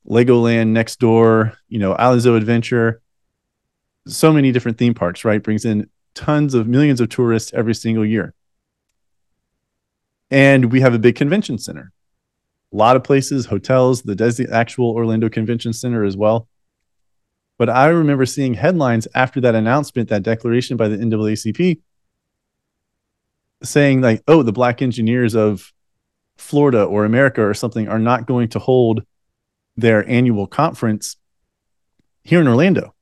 Legoland 0.09 0.69
next 0.69 1.01
door, 1.01 1.53
you 1.69 1.79
know, 1.79 1.93
Islands 1.93 2.25
of 2.25 2.35
Adventure. 2.35 3.03
So 4.07 4.33
many 4.33 4.53
different 4.53 4.79
theme 4.79 4.95
parks, 4.95 5.23
right? 5.23 5.43
Brings 5.43 5.67
in 5.67 5.91
tons 6.14 6.55
of 6.55 6.67
millions 6.67 7.03
of 7.03 7.11
tourists 7.11 7.53
every 7.53 7.75
single 7.75 8.07
year. 8.07 8.33
And 10.31 10.71
we 10.73 10.81
have 10.81 10.95
a 10.95 10.99
big 10.99 11.17
convention 11.17 11.59
center. 11.59 11.93
A 12.73 12.77
lot 12.77 12.97
of 12.97 13.05
places, 13.05 13.47
hotels, 13.47 14.03
the 14.03 14.49
actual 14.53 14.91
Orlando 14.91 15.29
Convention 15.29 15.73
Center 15.73 16.05
as 16.05 16.17
well. 16.17 16.49
But 17.57 17.71
I 17.71 17.88
remember 17.88 18.27
seeing 18.27 18.55
headlines 18.55 19.09
after 19.14 19.41
that 19.41 19.55
announcement, 19.55 20.11
that 20.11 20.23
declaration 20.23 20.77
by 20.77 20.88
the 20.88 20.97
NAACP 20.97 21.81
saying, 23.62 24.01
like, 24.01 24.23
oh, 24.29 24.43
the 24.43 24.53
black 24.53 24.83
engineers 24.83 25.35
of 25.35 25.73
Florida 26.37 26.85
or 26.85 27.05
America 27.05 27.43
or 27.43 27.55
something 27.55 27.88
are 27.88 27.99
not 27.99 28.27
going 28.27 28.49
to 28.51 28.59
hold 28.59 29.03
their 29.77 30.09
annual 30.09 30.47
conference 30.47 31.17
here 32.23 32.41
in 32.41 32.49
Orlando. 32.49 32.95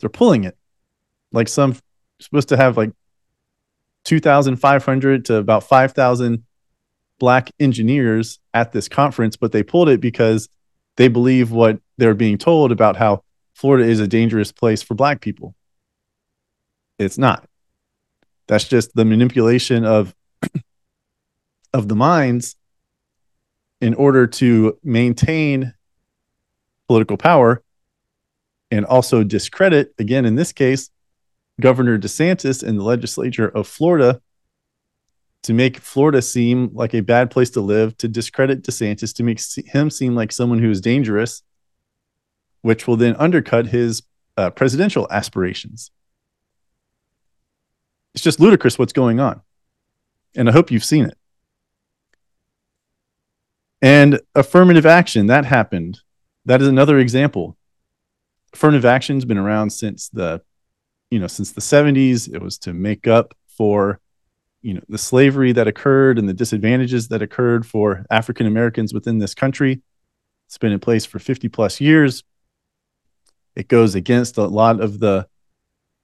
They're 0.00 0.08
pulling 0.08 0.44
it. 0.44 0.56
Like 1.32 1.48
some 1.48 1.76
supposed 2.20 2.48
to 2.48 2.56
have 2.56 2.76
like 2.76 2.92
2,500 4.04 5.24
to 5.26 5.36
about 5.36 5.64
5,000 5.64 6.44
black 7.18 7.50
engineers 7.58 8.38
at 8.54 8.72
this 8.72 8.88
conference, 8.88 9.36
but 9.36 9.52
they 9.52 9.62
pulled 9.62 9.88
it 9.88 10.00
because 10.00 10.48
they 10.96 11.08
believe 11.08 11.50
what 11.50 11.80
they're 11.96 12.14
being 12.14 12.38
told 12.38 12.72
about 12.72 12.96
how 12.96 13.22
Florida 13.54 13.88
is 13.88 14.00
a 14.00 14.06
dangerous 14.06 14.52
place 14.52 14.82
for 14.82 14.94
black 14.94 15.20
people. 15.20 15.54
It's 16.98 17.18
not. 17.18 17.48
That's 18.46 18.64
just 18.64 18.94
the 18.94 19.04
manipulation 19.04 19.84
of 19.84 20.14
of 21.72 21.88
the 21.88 21.96
minds 21.96 22.56
in 23.80 23.94
order 23.94 24.26
to 24.26 24.78
maintain 24.82 25.74
political 26.88 27.16
power 27.16 27.62
and 28.70 28.84
also 28.84 29.22
discredit, 29.22 29.94
again, 29.98 30.24
in 30.24 30.34
this 30.34 30.52
case, 30.52 30.90
Governor 31.60 31.98
DeSantis 31.98 32.62
and 32.62 32.78
the 32.78 32.84
legislature 32.84 33.48
of 33.48 33.66
Florida 33.66 34.20
to 35.42 35.52
make 35.52 35.78
Florida 35.78 36.20
seem 36.20 36.70
like 36.72 36.94
a 36.94 37.00
bad 37.00 37.30
place 37.30 37.50
to 37.50 37.60
live, 37.60 37.96
to 37.98 38.08
discredit 38.08 38.62
DeSantis, 38.62 39.14
to 39.14 39.22
make 39.22 39.40
him 39.66 39.90
seem 39.90 40.14
like 40.14 40.32
someone 40.32 40.58
who 40.58 40.70
is 40.70 40.80
dangerous, 40.80 41.42
which 42.62 42.86
will 42.86 42.96
then 42.96 43.16
undercut 43.16 43.68
his 43.68 44.02
uh, 44.36 44.50
presidential 44.50 45.06
aspirations. 45.10 45.90
It's 48.14 48.24
just 48.24 48.40
ludicrous 48.40 48.78
what's 48.78 48.92
going 48.92 49.20
on. 49.20 49.42
And 50.36 50.48
I 50.48 50.52
hope 50.52 50.70
you've 50.70 50.84
seen 50.84 51.04
it. 51.04 51.16
And 53.80 54.20
affirmative 54.34 54.86
action, 54.86 55.26
that 55.26 55.44
happened. 55.44 56.00
That 56.44 56.60
is 56.60 56.68
another 56.68 56.98
example. 56.98 57.56
Affirmative 58.52 58.84
action's 58.84 59.24
been 59.24 59.38
around 59.38 59.70
since 59.70 60.08
the, 60.08 60.42
you 61.10 61.18
know, 61.18 61.26
since 61.26 61.52
the 61.52 61.60
70s. 61.60 62.32
It 62.32 62.42
was 62.42 62.58
to 62.58 62.72
make 62.72 63.06
up 63.06 63.34
for, 63.46 64.00
you 64.62 64.74
know, 64.74 64.82
the 64.88 64.98
slavery 64.98 65.52
that 65.52 65.68
occurred 65.68 66.18
and 66.18 66.28
the 66.28 66.34
disadvantages 66.34 67.08
that 67.08 67.22
occurred 67.22 67.66
for 67.66 68.04
African 68.10 68.46
Americans 68.46 68.92
within 68.92 69.18
this 69.18 69.34
country. 69.34 69.82
It's 70.46 70.58
been 70.58 70.72
in 70.72 70.80
place 70.80 71.04
for 71.04 71.18
50 71.18 71.48
plus 71.48 71.80
years. 71.80 72.24
It 73.54 73.68
goes 73.68 73.94
against 73.94 74.38
a 74.38 74.44
lot 74.44 74.80
of 74.80 74.98
the, 74.98 75.26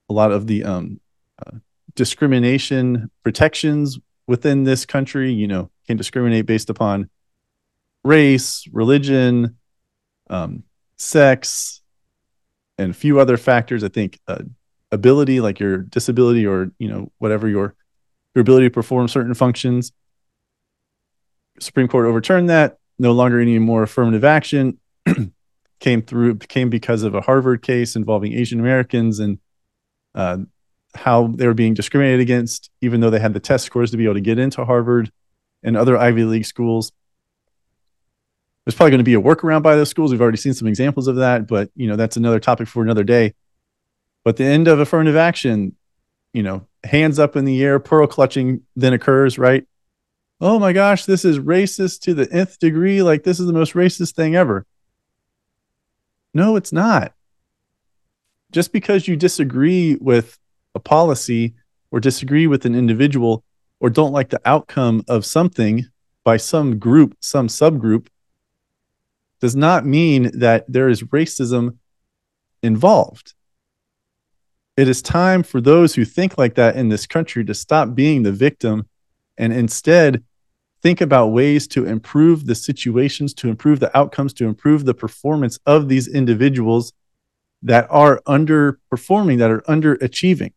a 0.08 0.12
lot 0.12 0.32
of 0.32 0.46
the 0.46 0.64
um, 0.64 1.00
uh, 1.44 1.58
discrimination 1.94 3.10
protections 3.22 3.98
within 4.26 4.64
this 4.64 4.84
country. 4.84 5.32
You 5.32 5.46
know, 5.46 5.70
can 5.86 5.96
discriminate 5.96 6.46
based 6.46 6.70
upon 6.70 7.08
race, 8.02 8.66
religion, 8.72 9.56
um, 10.28 10.64
sex, 10.96 11.80
and 12.76 12.90
a 12.90 12.94
few 12.94 13.20
other 13.20 13.36
factors. 13.36 13.84
I 13.84 13.88
think 13.88 14.18
uh, 14.26 14.42
ability, 14.94 15.40
like 15.40 15.61
your 15.61 15.78
disability 15.78 16.46
or 16.46 16.70
you 16.78 16.88
know 16.88 17.11
whatever 17.18 17.48
your 17.48 17.74
your 18.35 18.40
ability 18.40 18.66
to 18.66 18.70
perform 18.70 19.09
certain 19.09 19.35
functions. 19.35 19.92
Supreme 21.61 21.88
Court 21.88 22.07
overturned 22.07 22.48
that. 22.50 22.78
No 22.98 23.12
longer 23.12 23.40
any 23.40 23.59
more 23.59 23.83
affirmative 23.83 24.24
action. 24.24 24.78
came 25.80 26.02
through 26.02 26.37
came 26.37 26.70
because 26.70 27.02
of 27.02 27.14
a 27.14 27.20
Harvard 27.20 27.62
case 27.62 27.96
involving 27.96 28.33
Asian 28.33 28.61
Americans 28.61 29.18
and 29.18 29.38
uh, 30.14 30.38
how 30.94 31.26
they 31.26 31.46
were 31.46 31.54
being 31.54 31.74
discriminated 31.74 32.20
against, 32.20 32.70
even 32.80 33.00
though 33.00 33.11
they 33.11 33.18
had 33.18 33.35
the 33.35 33.40
test 33.40 33.66
scores 33.66 33.90
to 33.90 33.96
be 33.96 34.04
able 34.04 34.14
to 34.14 34.20
get 34.20 34.38
into 34.38 34.64
Harvard 34.64 35.11
and 35.62 35.76
other 35.76 35.98
Ivy 35.98 36.24
League 36.24 36.46
schools. 36.46 36.92
There's 38.64 38.74
probably 38.74 38.92
going 38.92 38.98
to 38.98 39.04
be 39.04 39.14
a 39.14 39.20
workaround 39.20 39.62
by 39.62 39.76
those 39.76 39.90
schools. 39.90 40.11
We've 40.11 40.22
already 40.22 40.38
seen 40.38 40.54
some 40.54 40.68
examples 40.68 41.07
of 41.07 41.16
that, 41.16 41.46
but 41.46 41.70
you 41.74 41.87
know 41.87 41.96
that's 41.96 42.16
another 42.16 42.40
topic 42.40 42.68
for 42.68 42.83
another 42.83 43.04
day. 43.04 43.35
But 44.24 44.37
the 44.37 44.44
end 44.44 44.68
of 44.68 44.80
affirmative 44.80 45.16
action, 45.16 45.76
you 46.32 46.42
know, 46.42 46.66
hands 46.82 47.18
up 47.18 47.37
in 47.37 47.44
the 47.44 47.62
air, 47.62 47.78
pearl 47.78 48.06
clutching 48.06 48.62
then 48.74 48.94
occurs, 48.94 49.38
right? 49.38 49.66
Oh 50.40 50.58
my 50.58 50.72
gosh, 50.72 51.04
this 51.04 51.24
is 51.24 51.38
racist 51.38 52.00
to 52.02 52.14
the 52.14 52.30
nth 52.32 52.58
degree. 52.58 53.02
Like 53.02 53.22
this 53.22 53.38
is 53.38 53.46
the 53.46 53.52
most 53.52 53.74
racist 53.74 54.14
thing 54.14 54.34
ever. 54.34 54.66
No, 56.32 56.56
it's 56.56 56.72
not. 56.72 57.12
Just 58.50 58.72
because 58.72 59.06
you 59.06 59.16
disagree 59.16 59.96
with 59.96 60.38
a 60.74 60.80
policy 60.80 61.54
or 61.90 62.00
disagree 62.00 62.46
with 62.46 62.64
an 62.64 62.74
individual 62.74 63.44
or 63.80 63.90
don't 63.90 64.12
like 64.12 64.30
the 64.30 64.40
outcome 64.44 65.04
of 65.08 65.24
something 65.24 65.87
by 66.24 66.37
some 66.37 66.78
group, 66.78 67.16
some 67.20 67.48
subgroup, 67.48 68.08
does 69.40 69.54
not 69.54 69.84
mean 69.84 70.30
that 70.38 70.64
there 70.68 70.88
is 70.88 71.02
racism 71.04 71.76
involved. 72.62 73.34
It 74.76 74.88
is 74.88 75.02
time 75.02 75.44
for 75.44 75.60
those 75.60 75.94
who 75.94 76.04
think 76.04 76.37
like 76.37 76.56
that 76.56 76.74
in 76.74 76.88
this 76.88 77.06
country 77.06 77.44
to 77.44 77.54
stop 77.54 77.94
being 77.94 78.24
the 78.24 78.32
victim 78.32 78.88
and 79.38 79.52
instead 79.52 80.24
think 80.82 81.00
about 81.00 81.28
ways 81.28 81.68
to 81.68 81.87
improve 81.87 82.46
the 82.46 82.56
situations, 82.56 83.32
to 83.34 83.48
improve 83.48 83.78
the 83.78 83.96
outcomes, 83.96 84.32
to 84.34 84.46
improve 84.46 84.84
the 84.84 84.94
performance 84.94 85.58
of 85.64 85.88
these 85.88 86.08
individuals 86.08 86.92
that 87.62 87.87
are 87.88 88.20
underperforming, 88.26 89.38
that 89.38 89.50
are 89.50 89.62
underachieving. 89.62 90.52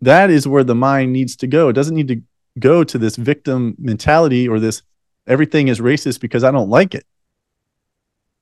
That 0.00 0.30
is 0.30 0.48
where 0.48 0.64
the 0.64 0.74
mind 0.74 1.12
needs 1.12 1.36
to 1.36 1.46
go. 1.46 1.68
It 1.68 1.74
doesn't 1.74 1.94
need 1.94 2.08
to 2.08 2.22
go 2.58 2.82
to 2.82 2.98
this 2.98 3.16
victim 3.16 3.76
mentality 3.78 4.48
or 4.48 4.58
this 4.58 4.82
everything 5.26 5.68
is 5.68 5.80
racist 5.80 6.20
because 6.20 6.44
I 6.44 6.50
don't 6.50 6.70
like 6.70 6.94
it. 6.94 7.06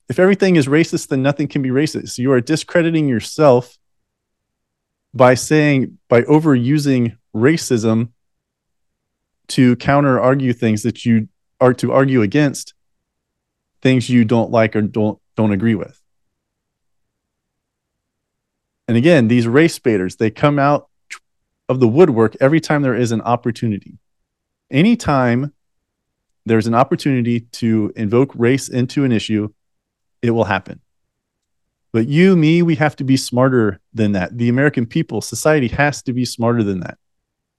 If 0.08 0.18
everything 0.18 0.56
is 0.56 0.66
racist, 0.66 1.08
then 1.08 1.22
nothing 1.22 1.48
can 1.48 1.60
be 1.60 1.68
racist. 1.68 2.18
You 2.18 2.32
are 2.32 2.40
discrediting 2.40 3.08
yourself 3.08 3.78
by 5.12 5.34
saying, 5.34 5.98
by 6.08 6.22
overusing 6.22 7.16
racism 7.34 8.10
to 9.48 9.76
counter 9.76 10.20
argue 10.20 10.52
things 10.52 10.82
that 10.82 11.04
you 11.04 11.28
are 11.60 11.74
to 11.74 11.92
argue 11.92 12.22
against 12.22 12.74
things 13.82 14.08
you 14.08 14.24
don't 14.24 14.50
like 14.50 14.76
or 14.76 14.82
don't 14.82 15.18
don't 15.36 15.52
agree 15.52 15.74
with. 15.74 16.00
And 18.86 18.96
again, 18.96 19.28
these 19.28 19.46
race 19.46 19.78
baiters, 19.78 20.16
they 20.16 20.30
come 20.30 20.58
out 20.58 20.88
of 21.68 21.80
the 21.80 21.88
woodwork 21.88 22.36
every 22.40 22.60
time 22.60 22.82
there 22.82 22.96
is 22.96 23.12
an 23.12 23.20
opportunity. 23.20 23.98
Anytime 24.70 25.52
there's 26.44 26.66
an 26.66 26.74
opportunity 26.74 27.40
to 27.40 27.92
invoke 27.94 28.32
race 28.34 28.68
into 28.68 29.04
an 29.04 29.12
issue, 29.12 29.48
it 30.22 30.32
will 30.32 30.44
happen. 30.44 30.80
But 31.92 32.06
you, 32.06 32.36
me, 32.36 32.62
we 32.62 32.76
have 32.76 32.96
to 32.96 33.04
be 33.04 33.16
smarter 33.16 33.80
than 33.92 34.12
that. 34.12 34.36
The 34.38 34.48
American 34.48 34.86
people, 34.86 35.20
society 35.20 35.68
has 35.68 36.02
to 36.02 36.12
be 36.12 36.24
smarter 36.24 36.62
than 36.62 36.80
that. 36.80 36.98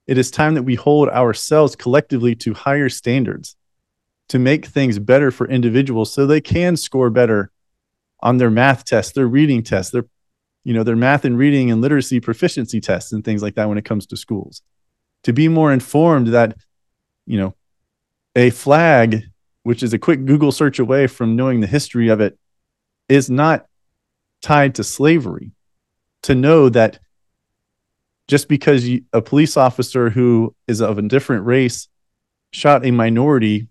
It 0.07 0.17
is 0.17 0.31
time 0.31 0.55
that 0.55 0.63
we 0.63 0.75
hold 0.75 1.09
ourselves 1.09 1.75
collectively 1.75 2.35
to 2.35 2.53
higher 2.53 2.89
standards 2.89 3.55
to 4.29 4.39
make 4.39 4.65
things 4.65 4.99
better 4.99 5.31
for 5.31 5.47
individuals 5.47 6.13
so 6.13 6.25
they 6.25 6.41
can 6.41 6.77
score 6.77 7.09
better 7.09 7.51
on 8.21 8.37
their 8.37 8.49
math 8.49 8.85
tests, 8.85 9.11
their 9.11 9.27
reading 9.27 9.63
tests, 9.63 9.91
their 9.91 10.05
you 10.63 10.73
know, 10.73 10.83
their 10.83 10.95
math 10.95 11.25
and 11.25 11.37
reading 11.37 11.71
and 11.71 11.81
literacy 11.81 12.19
proficiency 12.19 12.79
tests 12.79 13.11
and 13.11 13.25
things 13.25 13.41
like 13.41 13.55
that 13.55 13.67
when 13.67 13.77
it 13.77 13.85
comes 13.85 14.05
to 14.07 14.17
schools. 14.17 14.61
To 15.23 15.33
be 15.33 15.47
more 15.47 15.73
informed 15.73 16.27
that, 16.27 16.55
you 17.25 17.39
know, 17.39 17.55
a 18.35 18.51
flag, 18.51 19.23
which 19.63 19.83
is 19.83 19.93
a 19.93 19.99
quick 19.99 20.25
Google 20.25 20.51
search 20.51 20.79
away 20.79 21.07
from 21.07 21.35
knowing 21.35 21.61
the 21.61 21.67
history 21.67 22.09
of 22.09 22.21
it, 22.21 22.37
is 23.09 23.29
not 23.29 23.65
tied 24.41 24.75
to 24.75 24.83
slavery. 24.83 25.51
To 26.23 26.35
know 26.35 26.69
that 26.69 26.99
just 28.27 28.47
because 28.47 28.87
you, 28.87 29.03
a 29.11 29.21
police 29.21 29.57
officer 29.57 30.09
who 30.09 30.55
is 30.67 30.81
of 30.81 30.97
a 30.97 31.01
different 31.01 31.45
race 31.45 31.87
shot 32.53 32.85
a 32.85 32.91
minority 32.91 33.67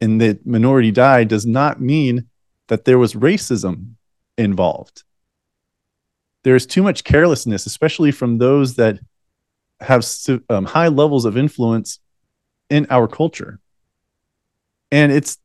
and 0.00 0.20
the 0.20 0.38
minority 0.44 0.90
died 0.90 1.28
does 1.28 1.46
not 1.46 1.80
mean 1.80 2.28
that 2.68 2.84
there 2.84 2.98
was 2.98 3.14
racism 3.14 3.94
involved. 4.38 5.04
There's 6.42 6.66
too 6.66 6.82
much 6.82 7.04
carelessness, 7.04 7.66
especially 7.66 8.12
from 8.12 8.38
those 8.38 8.76
that 8.76 8.98
have 9.80 10.06
um, 10.48 10.64
high 10.64 10.88
levels 10.88 11.24
of 11.24 11.36
influence 11.36 12.00
in 12.70 12.86
our 12.90 13.06
culture. 13.06 13.60
And 14.90 15.12
it's 15.12 15.38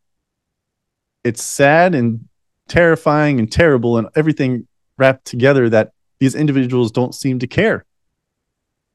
it's 1.24 1.44
sad 1.44 1.96
and 1.96 2.28
terrifying 2.68 3.40
and 3.40 3.52
terrible 3.52 3.98
and 3.98 4.08
everything 4.16 4.68
wrapped 4.98 5.26
together 5.26 5.70
that 5.70 5.92
these 6.20 6.36
individuals 6.36 6.92
don't 6.92 7.14
seem 7.14 7.40
to 7.40 7.48
care 7.48 7.86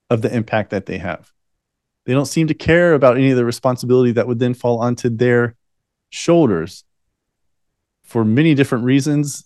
of 0.09 0.23
the 0.23 0.35
impact 0.35 0.71
that 0.71 0.87
they 0.87 0.99
have. 0.99 1.31
They 2.07 2.13
don't 2.13 2.27
seem 2.27 2.49
to 2.49 2.55
care 2.55 2.95
about 2.95 3.17
any 3.17 3.31
of 3.31 3.37
the 3.37 3.45
responsibility 3.45 4.13
that 4.13 4.27
would 4.27 4.39
then 4.39 4.55
fall 4.55 4.81
onto 4.81 5.09
their 5.09 5.55
shoulders 6.09 6.85
for 8.03 8.25
many 8.25 8.55
different 8.55 8.85
reasons, 8.85 9.45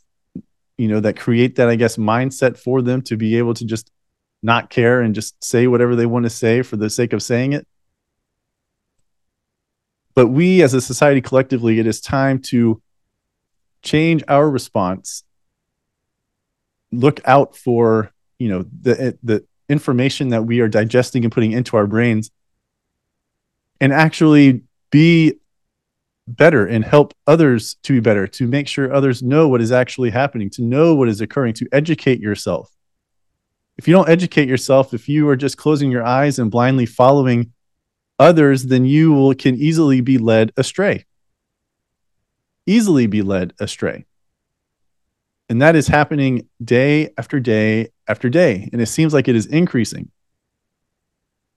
you 0.79 0.89
know, 0.89 1.01
that 1.01 1.19
create 1.19 1.57
that, 1.57 1.69
I 1.69 1.77
guess, 1.77 1.97
mindset 1.97 2.57
for 2.57 2.81
them 2.81 3.03
to 3.03 3.17
be 3.17 3.37
able 3.37 3.53
to 3.55 3.65
just 3.65 3.91
not 4.43 4.71
care 4.71 5.01
and 5.01 5.15
just 5.15 5.43
say 5.45 5.67
whatever 5.67 5.97
they 5.97 6.07
want 6.07 6.25
to 6.25 6.31
say 6.31 6.63
for 6.63 6.77
the 6.77 6.89
sake 6.89 7.13
of 7.13 7.23
saying 7.23 7.53
it. 7.53 7.67
But 10.15 10.29
we 10.29 10.63
as 10.63 10.75
a 10.75 10.81
society 10.81 11.21
collectively, 11.21 11.81
it 11.81 11.87
is 11.87 12.01
time 12.01 12.39
to 12.51 12.81
change 13.85 14.25
our 14.27 14.51
response 14.51 15.23
look 16.91 17.21
out 17.25 17.57
for 17.57 18.11
you 18.39 18.49
know 18.49 18.65
the 18.83 19.17
the 19.23 19.45
information 19.69 20.31
that 20.31 20.45
we 20.45 20.61
are 20.61 20.69
digesting 20.69 21.25
and 21.25 21.33
putting 21.33 21.53
into 21.53 21.77
our 21.77 21.87
brains 21.87 22.31
and 23.81 23.93
actually 23.93 24.63
be 24.91 25.35
better 26.27 26.67
and 26.67 26.85
help 26.85 27.15
others 27.27 27.77
to 27.83 27.95
be 27.95 28.01
better 28.01 28.27
to 28.27 28.47
make 28.47 28.69
sure 28.69 28.93
others 28.93 29.23
know 29.23 29.49
what 29.49 29.61
is 29.61 29.73
actually 29.73 30.11
happening 30.11 30.49
to 30.49 30.63
know 30.63 30.95
what 30.95 31.09
is 31.09 31.21
occurring 31.21 31.53
to 31.53 31.69
educate 31.73 32.21
yourself. 32.21 32.71
If 33.77 33.89
you 33.89 33.95
don't 33.95 34.09
educate 34.09 34.49
yourself 34.49 34.95
if 34.95 35.09
you 35.09 35.29
are 35.29 35.37
just 35.37 35.59
closing 35.59 35.91
your 35.91 36.05
eyes 36.05 36.39
and 36.39 36.51
blindly 36.51 36.87
following 36.87 37.53
others 38.19 38.65
then 38.65 38.85
you 38.85 39.13
will 39.13 39.35
can 39.35 39.57
easily 39.57 40.01
be 40.01 40.19
led 40.19 40.53
astray 40.57 41.05
easily 42.67 43.07
be 43.07 43.23
led 43.23 43.53
astray 43.61 44.05
and 45.49 45.61
that 45.61 45.77
is 45.77 45.87
happening 45.87 46.49
day 46.63 47.11
after 47.19 47.39
day 47.39 47.89
after 48.09 48.29
day. 48.29 48.69
And 48.73 48.81
it 48.81 48.87
seems 48.87 49.13
like 49.13 49.29
it 49.29 49.37
is 49.37 49.47
increasing. 49.47 50.11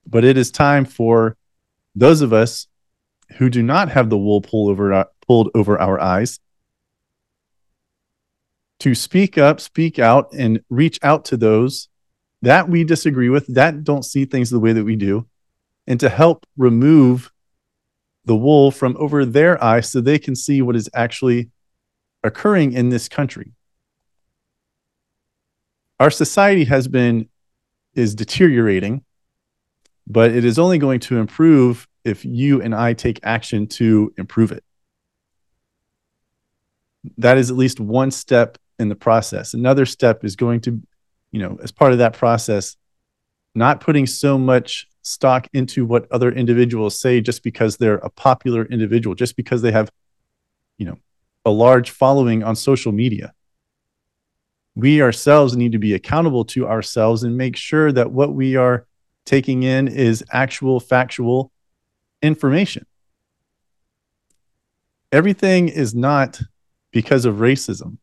But 0.06 0.24
it 0.24 0.36
is 0.36 0.50
time 0.50 0.84
for 0.84 1.36
those 1.94 2.20
of 2.20 2.32
us 2.32 2.66
who 3.36 3.50
do 3.50 3.62
not 3.62 3.90
have 3.90 4.10
the 4.10 4.18
wool 4.18 4.40
pulled 4.40 4.70
over, 4.70 5.06
pulled 5.26 5.50
over 5.54 5.80
our 5.80 6.00
eyes 6.00 6.40
to 8.80 8.94
speak 8.94 9.36
up, 9.36 9.60
speak 9.60 9.98
out, 9.98 10.32
and 10.32 10.62
reach 10.70 10.98
out 11.02 11.24
to 11.26 11.36
those 11.36 11.88
that 12.42 12.68
we 12.68 12.84
disagree 12.84 13.28
with, 13.28 13.52
that 13.54 13.82
don't 13.82 14.04
see 14.04 14.24
things 14.24 14.48
the 14.50 14.60
way 14.60 14.72
that 14.72 14.84
we 14.84 14.94
do, 14.94 15.26
and 15.86 15.98
to 15.98 16.08
help 16.08 16.46
remove 16.56 17.32
the 18.28 18.36
wool 18.36 18.70
from 18.70 18.96
over 18.98 19.24
their 19.24 19.62
eyes 19.62 19.90
so 19.90 20.00
they 20.00 20.18
can 20.18 20.36
see 20.36 20.62
what 20.62 20.76
is 20.76 20.88
actually 20.94 21.50
occurring 22.22 22.72
in 22.72 22.90
this 22.90 23.08
country 23.08 23.52
our 25.98 26.10
society 26.10 26.64
has 26.64 26.86
been 26.86 27.28
is 27.94 28.14
deteriorating 28.14 29.02
but 30.08 30.30
it 30.30 30.44
is 30.44 30.58
only 30.58 30.78
going 30.78 31.00
to 31.00 31.18
improve 31.18 31.86
if 32.04 32.24
you 32.24 32.62
and 32.62 32.74
I 32.74 32.94
take 32.94 33.20
action 33.22 33.66
to 33.66 34.12
improve 34.16 34.50
it. 34.50 34.64
That 37.18 37.36
is 37.36 37.50
at 37.50 37.56
least 37.56 37.78
one 37.78 38.10
step 38.10 38.58
in 38.78 38.88
the 38.88 38.94
process. 38.94 39.54
Another 39.54 39.84
step 39.84 40.24
is 40.24 40.34
going 40.34 40.62
to, 40.62 40.80
you 41.30 41.40
know, 41.40 41.58
as 41.62 41.70
part 41.70 41.92
of 41.92 41.98
that 41.98 42.14
process, 42.14 42.76
not 43.54 43.80
putting 43.80 44.06
so 44.06 44.38
much 44.38 44.88
stock 45.08 45.48
into 45.52 45.84
what 45.84 46.10
other 46.10 46.30
individuals 46.30 46.98
say 46.98 47.20
just 47.20 47.42
because 47.42 47.76
they're 47.76 47.96
a 47.96 48.10
popular 48.10 48.64
individual, 48.66 49.14
just 49.14 49.36
because 49.36 49.62
they 49.62 49.72
have, 49.72 49.90
you 50.78 50.86
know, 50.86 50.98
a 51.44 51.50
large 51.50 51.90
following 51.90 52.42
on 52.42 52.54
social 52.56 52.92
media 52.92 53.32
we 54.78 55.02
ourselves 55.02 55.56
need 55.56 55.72
to 55.72 55.78
be 55.78 55.94
accountable 55.94 56.44
to 56.44 56.68
ourselves 56.68 57.24
and 57.24 57.36
make 57.36 57.56
sure 57.56 57.90
that 57.90 58.12
what 58.12 58.32
we 58.32 58.54
are 58.54 58.86
taking 59.26 59.64
in 59.64 59.88
is 59.88 60.22
actual 60.30 60.78
factual 60.78 61.50
information. 62.22 62.86
Everything 65.10 65.68
is 65.68 65.96
not 65.96 66.40
because 66.92 67.24
of 67.24 67.36
racism. 67.36 67.98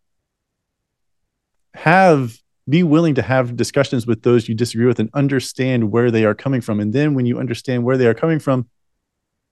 Have 1.74 2.38
be 2.68 2.84
willing 2.84 3.16
to 3.16 3.22
have 3.22 3.56
discussions 3.56 4.08
with 4.08 4.24
those 4.24 4.50
you 4.50 4.56
disagree 4.56 4.88
with 4.88 5.00
and 5.00 5.10
understand 5.14 5.92
where 5.92 6.10
they 6.10 6.26
are 6.26 6.34
coming 6.34 6.62
from. 6.62 6.80
And 6.80 6.94
then 6.94 7.14
when 7.14 7.26
you 7.26 7.40
understand 7.40 7.84
where 7.84 7.98
they 7.98 8.08
are 8.08 8.14
coming 8.14 8.40
from, 8.40 8.68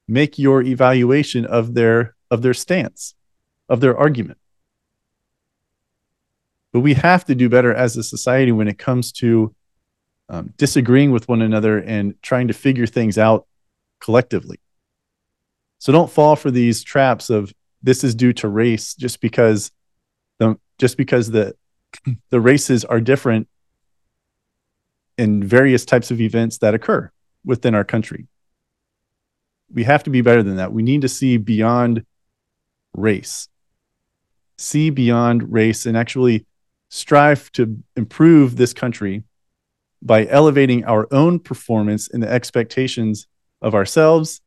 make 0.07 0.39
your 0.39 0.61
evaluation 0.61 1.45
of 1.45 1.73
their 1.73 2.15
of 2.31 2.41
their 2.41 2.53
stance, 2.53 3.13
of 3.69 3.79
their 3.79 3.95
argument. 3.95 4.39
But 6.71 6.79
we 6.79 6.95
have 6.95 7.25
to 7.25 7.35
do 7.35 7.49
better 7.49 7.71
as 7.71 7.95
a 7.95 8.03
society 8.03 8.51
when 8.51 8.67
it 8.67 8.79
comes 8.79 9.11
to 9.13 9.53
um, 10.29 10.51
disagreeing 10.57 11.11
with 11.11 11.27
one 11.27 11.43
another 11.43 11.77
and 11.77 12.15
trying 12.23 12.47
to 12.47 12.53
figure 12.53 12.87
things 12.87 13.19
out 13.19 13.45
collectively. 13.99 14.59
So 15.77 15.91
don't 15.91 16.09
fall 16.09 16.35
for 16.35 16.49
these 16.49 16.83
traps 16.83 17.29
of 17.29 17.53
this 17.83 18.03
is 18.03 18.15
due 18.15 18.33
to 18.33 18.47
race 18.47 18.95
just 18.95 19.21
because 19.21 19.71
the 20.39 20.57
just 20.79 20.97
because 20.97 21.29
the 21.29 21.55
the 22.29 22.39
races 22.39 22.85
are 22.85 23.01
different 23.01 23.47
in 25.17 25.43
various 25.43 25.85
types 25.85 26.11
of 26.11 26.19
events 26.19 26.57
that 26.59 26.73
occur 26.73 27.11
within 27.45 27.75
our 27.75 27.83
country. 27.83 28.27
We 29.71 29.83
have 29.83 30.03
to 30.03 30.09
be 30.09 30.21
better 30.21 30.43
than 30.43 30.57
that. 30.57 30.73
We 30.73 30.83
need 30.83 31.01
to 31.01 31.09
see 31.09 31.37
beyond 31.37 32.05
race. 32.95 33.47
See 34.57 34.89
beyond 34.89 35.51
race 35.51 35.85
and 35.85 35.97
actually 35.97 36.45
strive 36.89 37.51
to 37.53 37.83
improve 37.95 38.55
this 38.55 38.73
country 38.73 39.23
by 40.01 40.27
elevating 40.27 40.85
our 40.85 41.07
own 41.11 41.39
performance 41.39 42.09
and 42.09 42.21
the 42.21 42.29
expectations 42.29 43.27
of 43.61 43.73
ourselves 43.73 44.41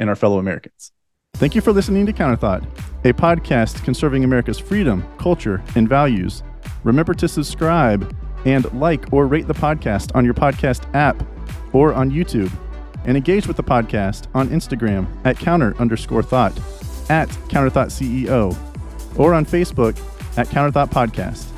and 0.00 0.08
our 0.08 0.16
fellow 0.16 0.38
Americans. 0.38 0.90
Thank 1.34 1.54
you 1.54 1.60
for 1.60 1.72
listening 1.72 2.06
to 2.06 2.12
Counterthought, 2.12 2.64
a 3.04 3.12
podcast 3.12 3.82
conserving 3.84 4.22
America's 4.22 4.58
freedom, 4.58 5.04
culture, 5.18 5.62
and 5.74 5.88
values. 5.88 6.42
Remember 6.84 7.12
to 7.14 7.26
subscribe 7.26 8.14
and 8.44 8.72
like 8.72 9.12
or 9.12 9.26
rate 9.26 9.46
the 9.48 9.54
podcast 9.54 10.14
on 10.14 10.24
your 10.24 10.34
podcast 10.34 10.82
app 10.94 11.22
or 11.72 11.92
on 11.92 12.10
YouTube, 12.10 12.52
and 13.04 13.16
engage 13.16 13.48
with 13.48 13.56
the 13.56 13.64
podcast 13.64 14.28
on 14.34 14.48
Instagram 14.50 15.06
at 15.24 15.36
counter 15.36 15.76
underscore 15.78 16.22
thought, 16.22 16.56
at 17.10 17.28
counterthought 17.48 17.90
CEO, 17.90 18.56
or 19.18 19.34
on 19.34 19.44
Facebook 19.44 19.98
at 20.38 20.46
Counterthought 20.48 20.90
Podcast. 20.90 21.53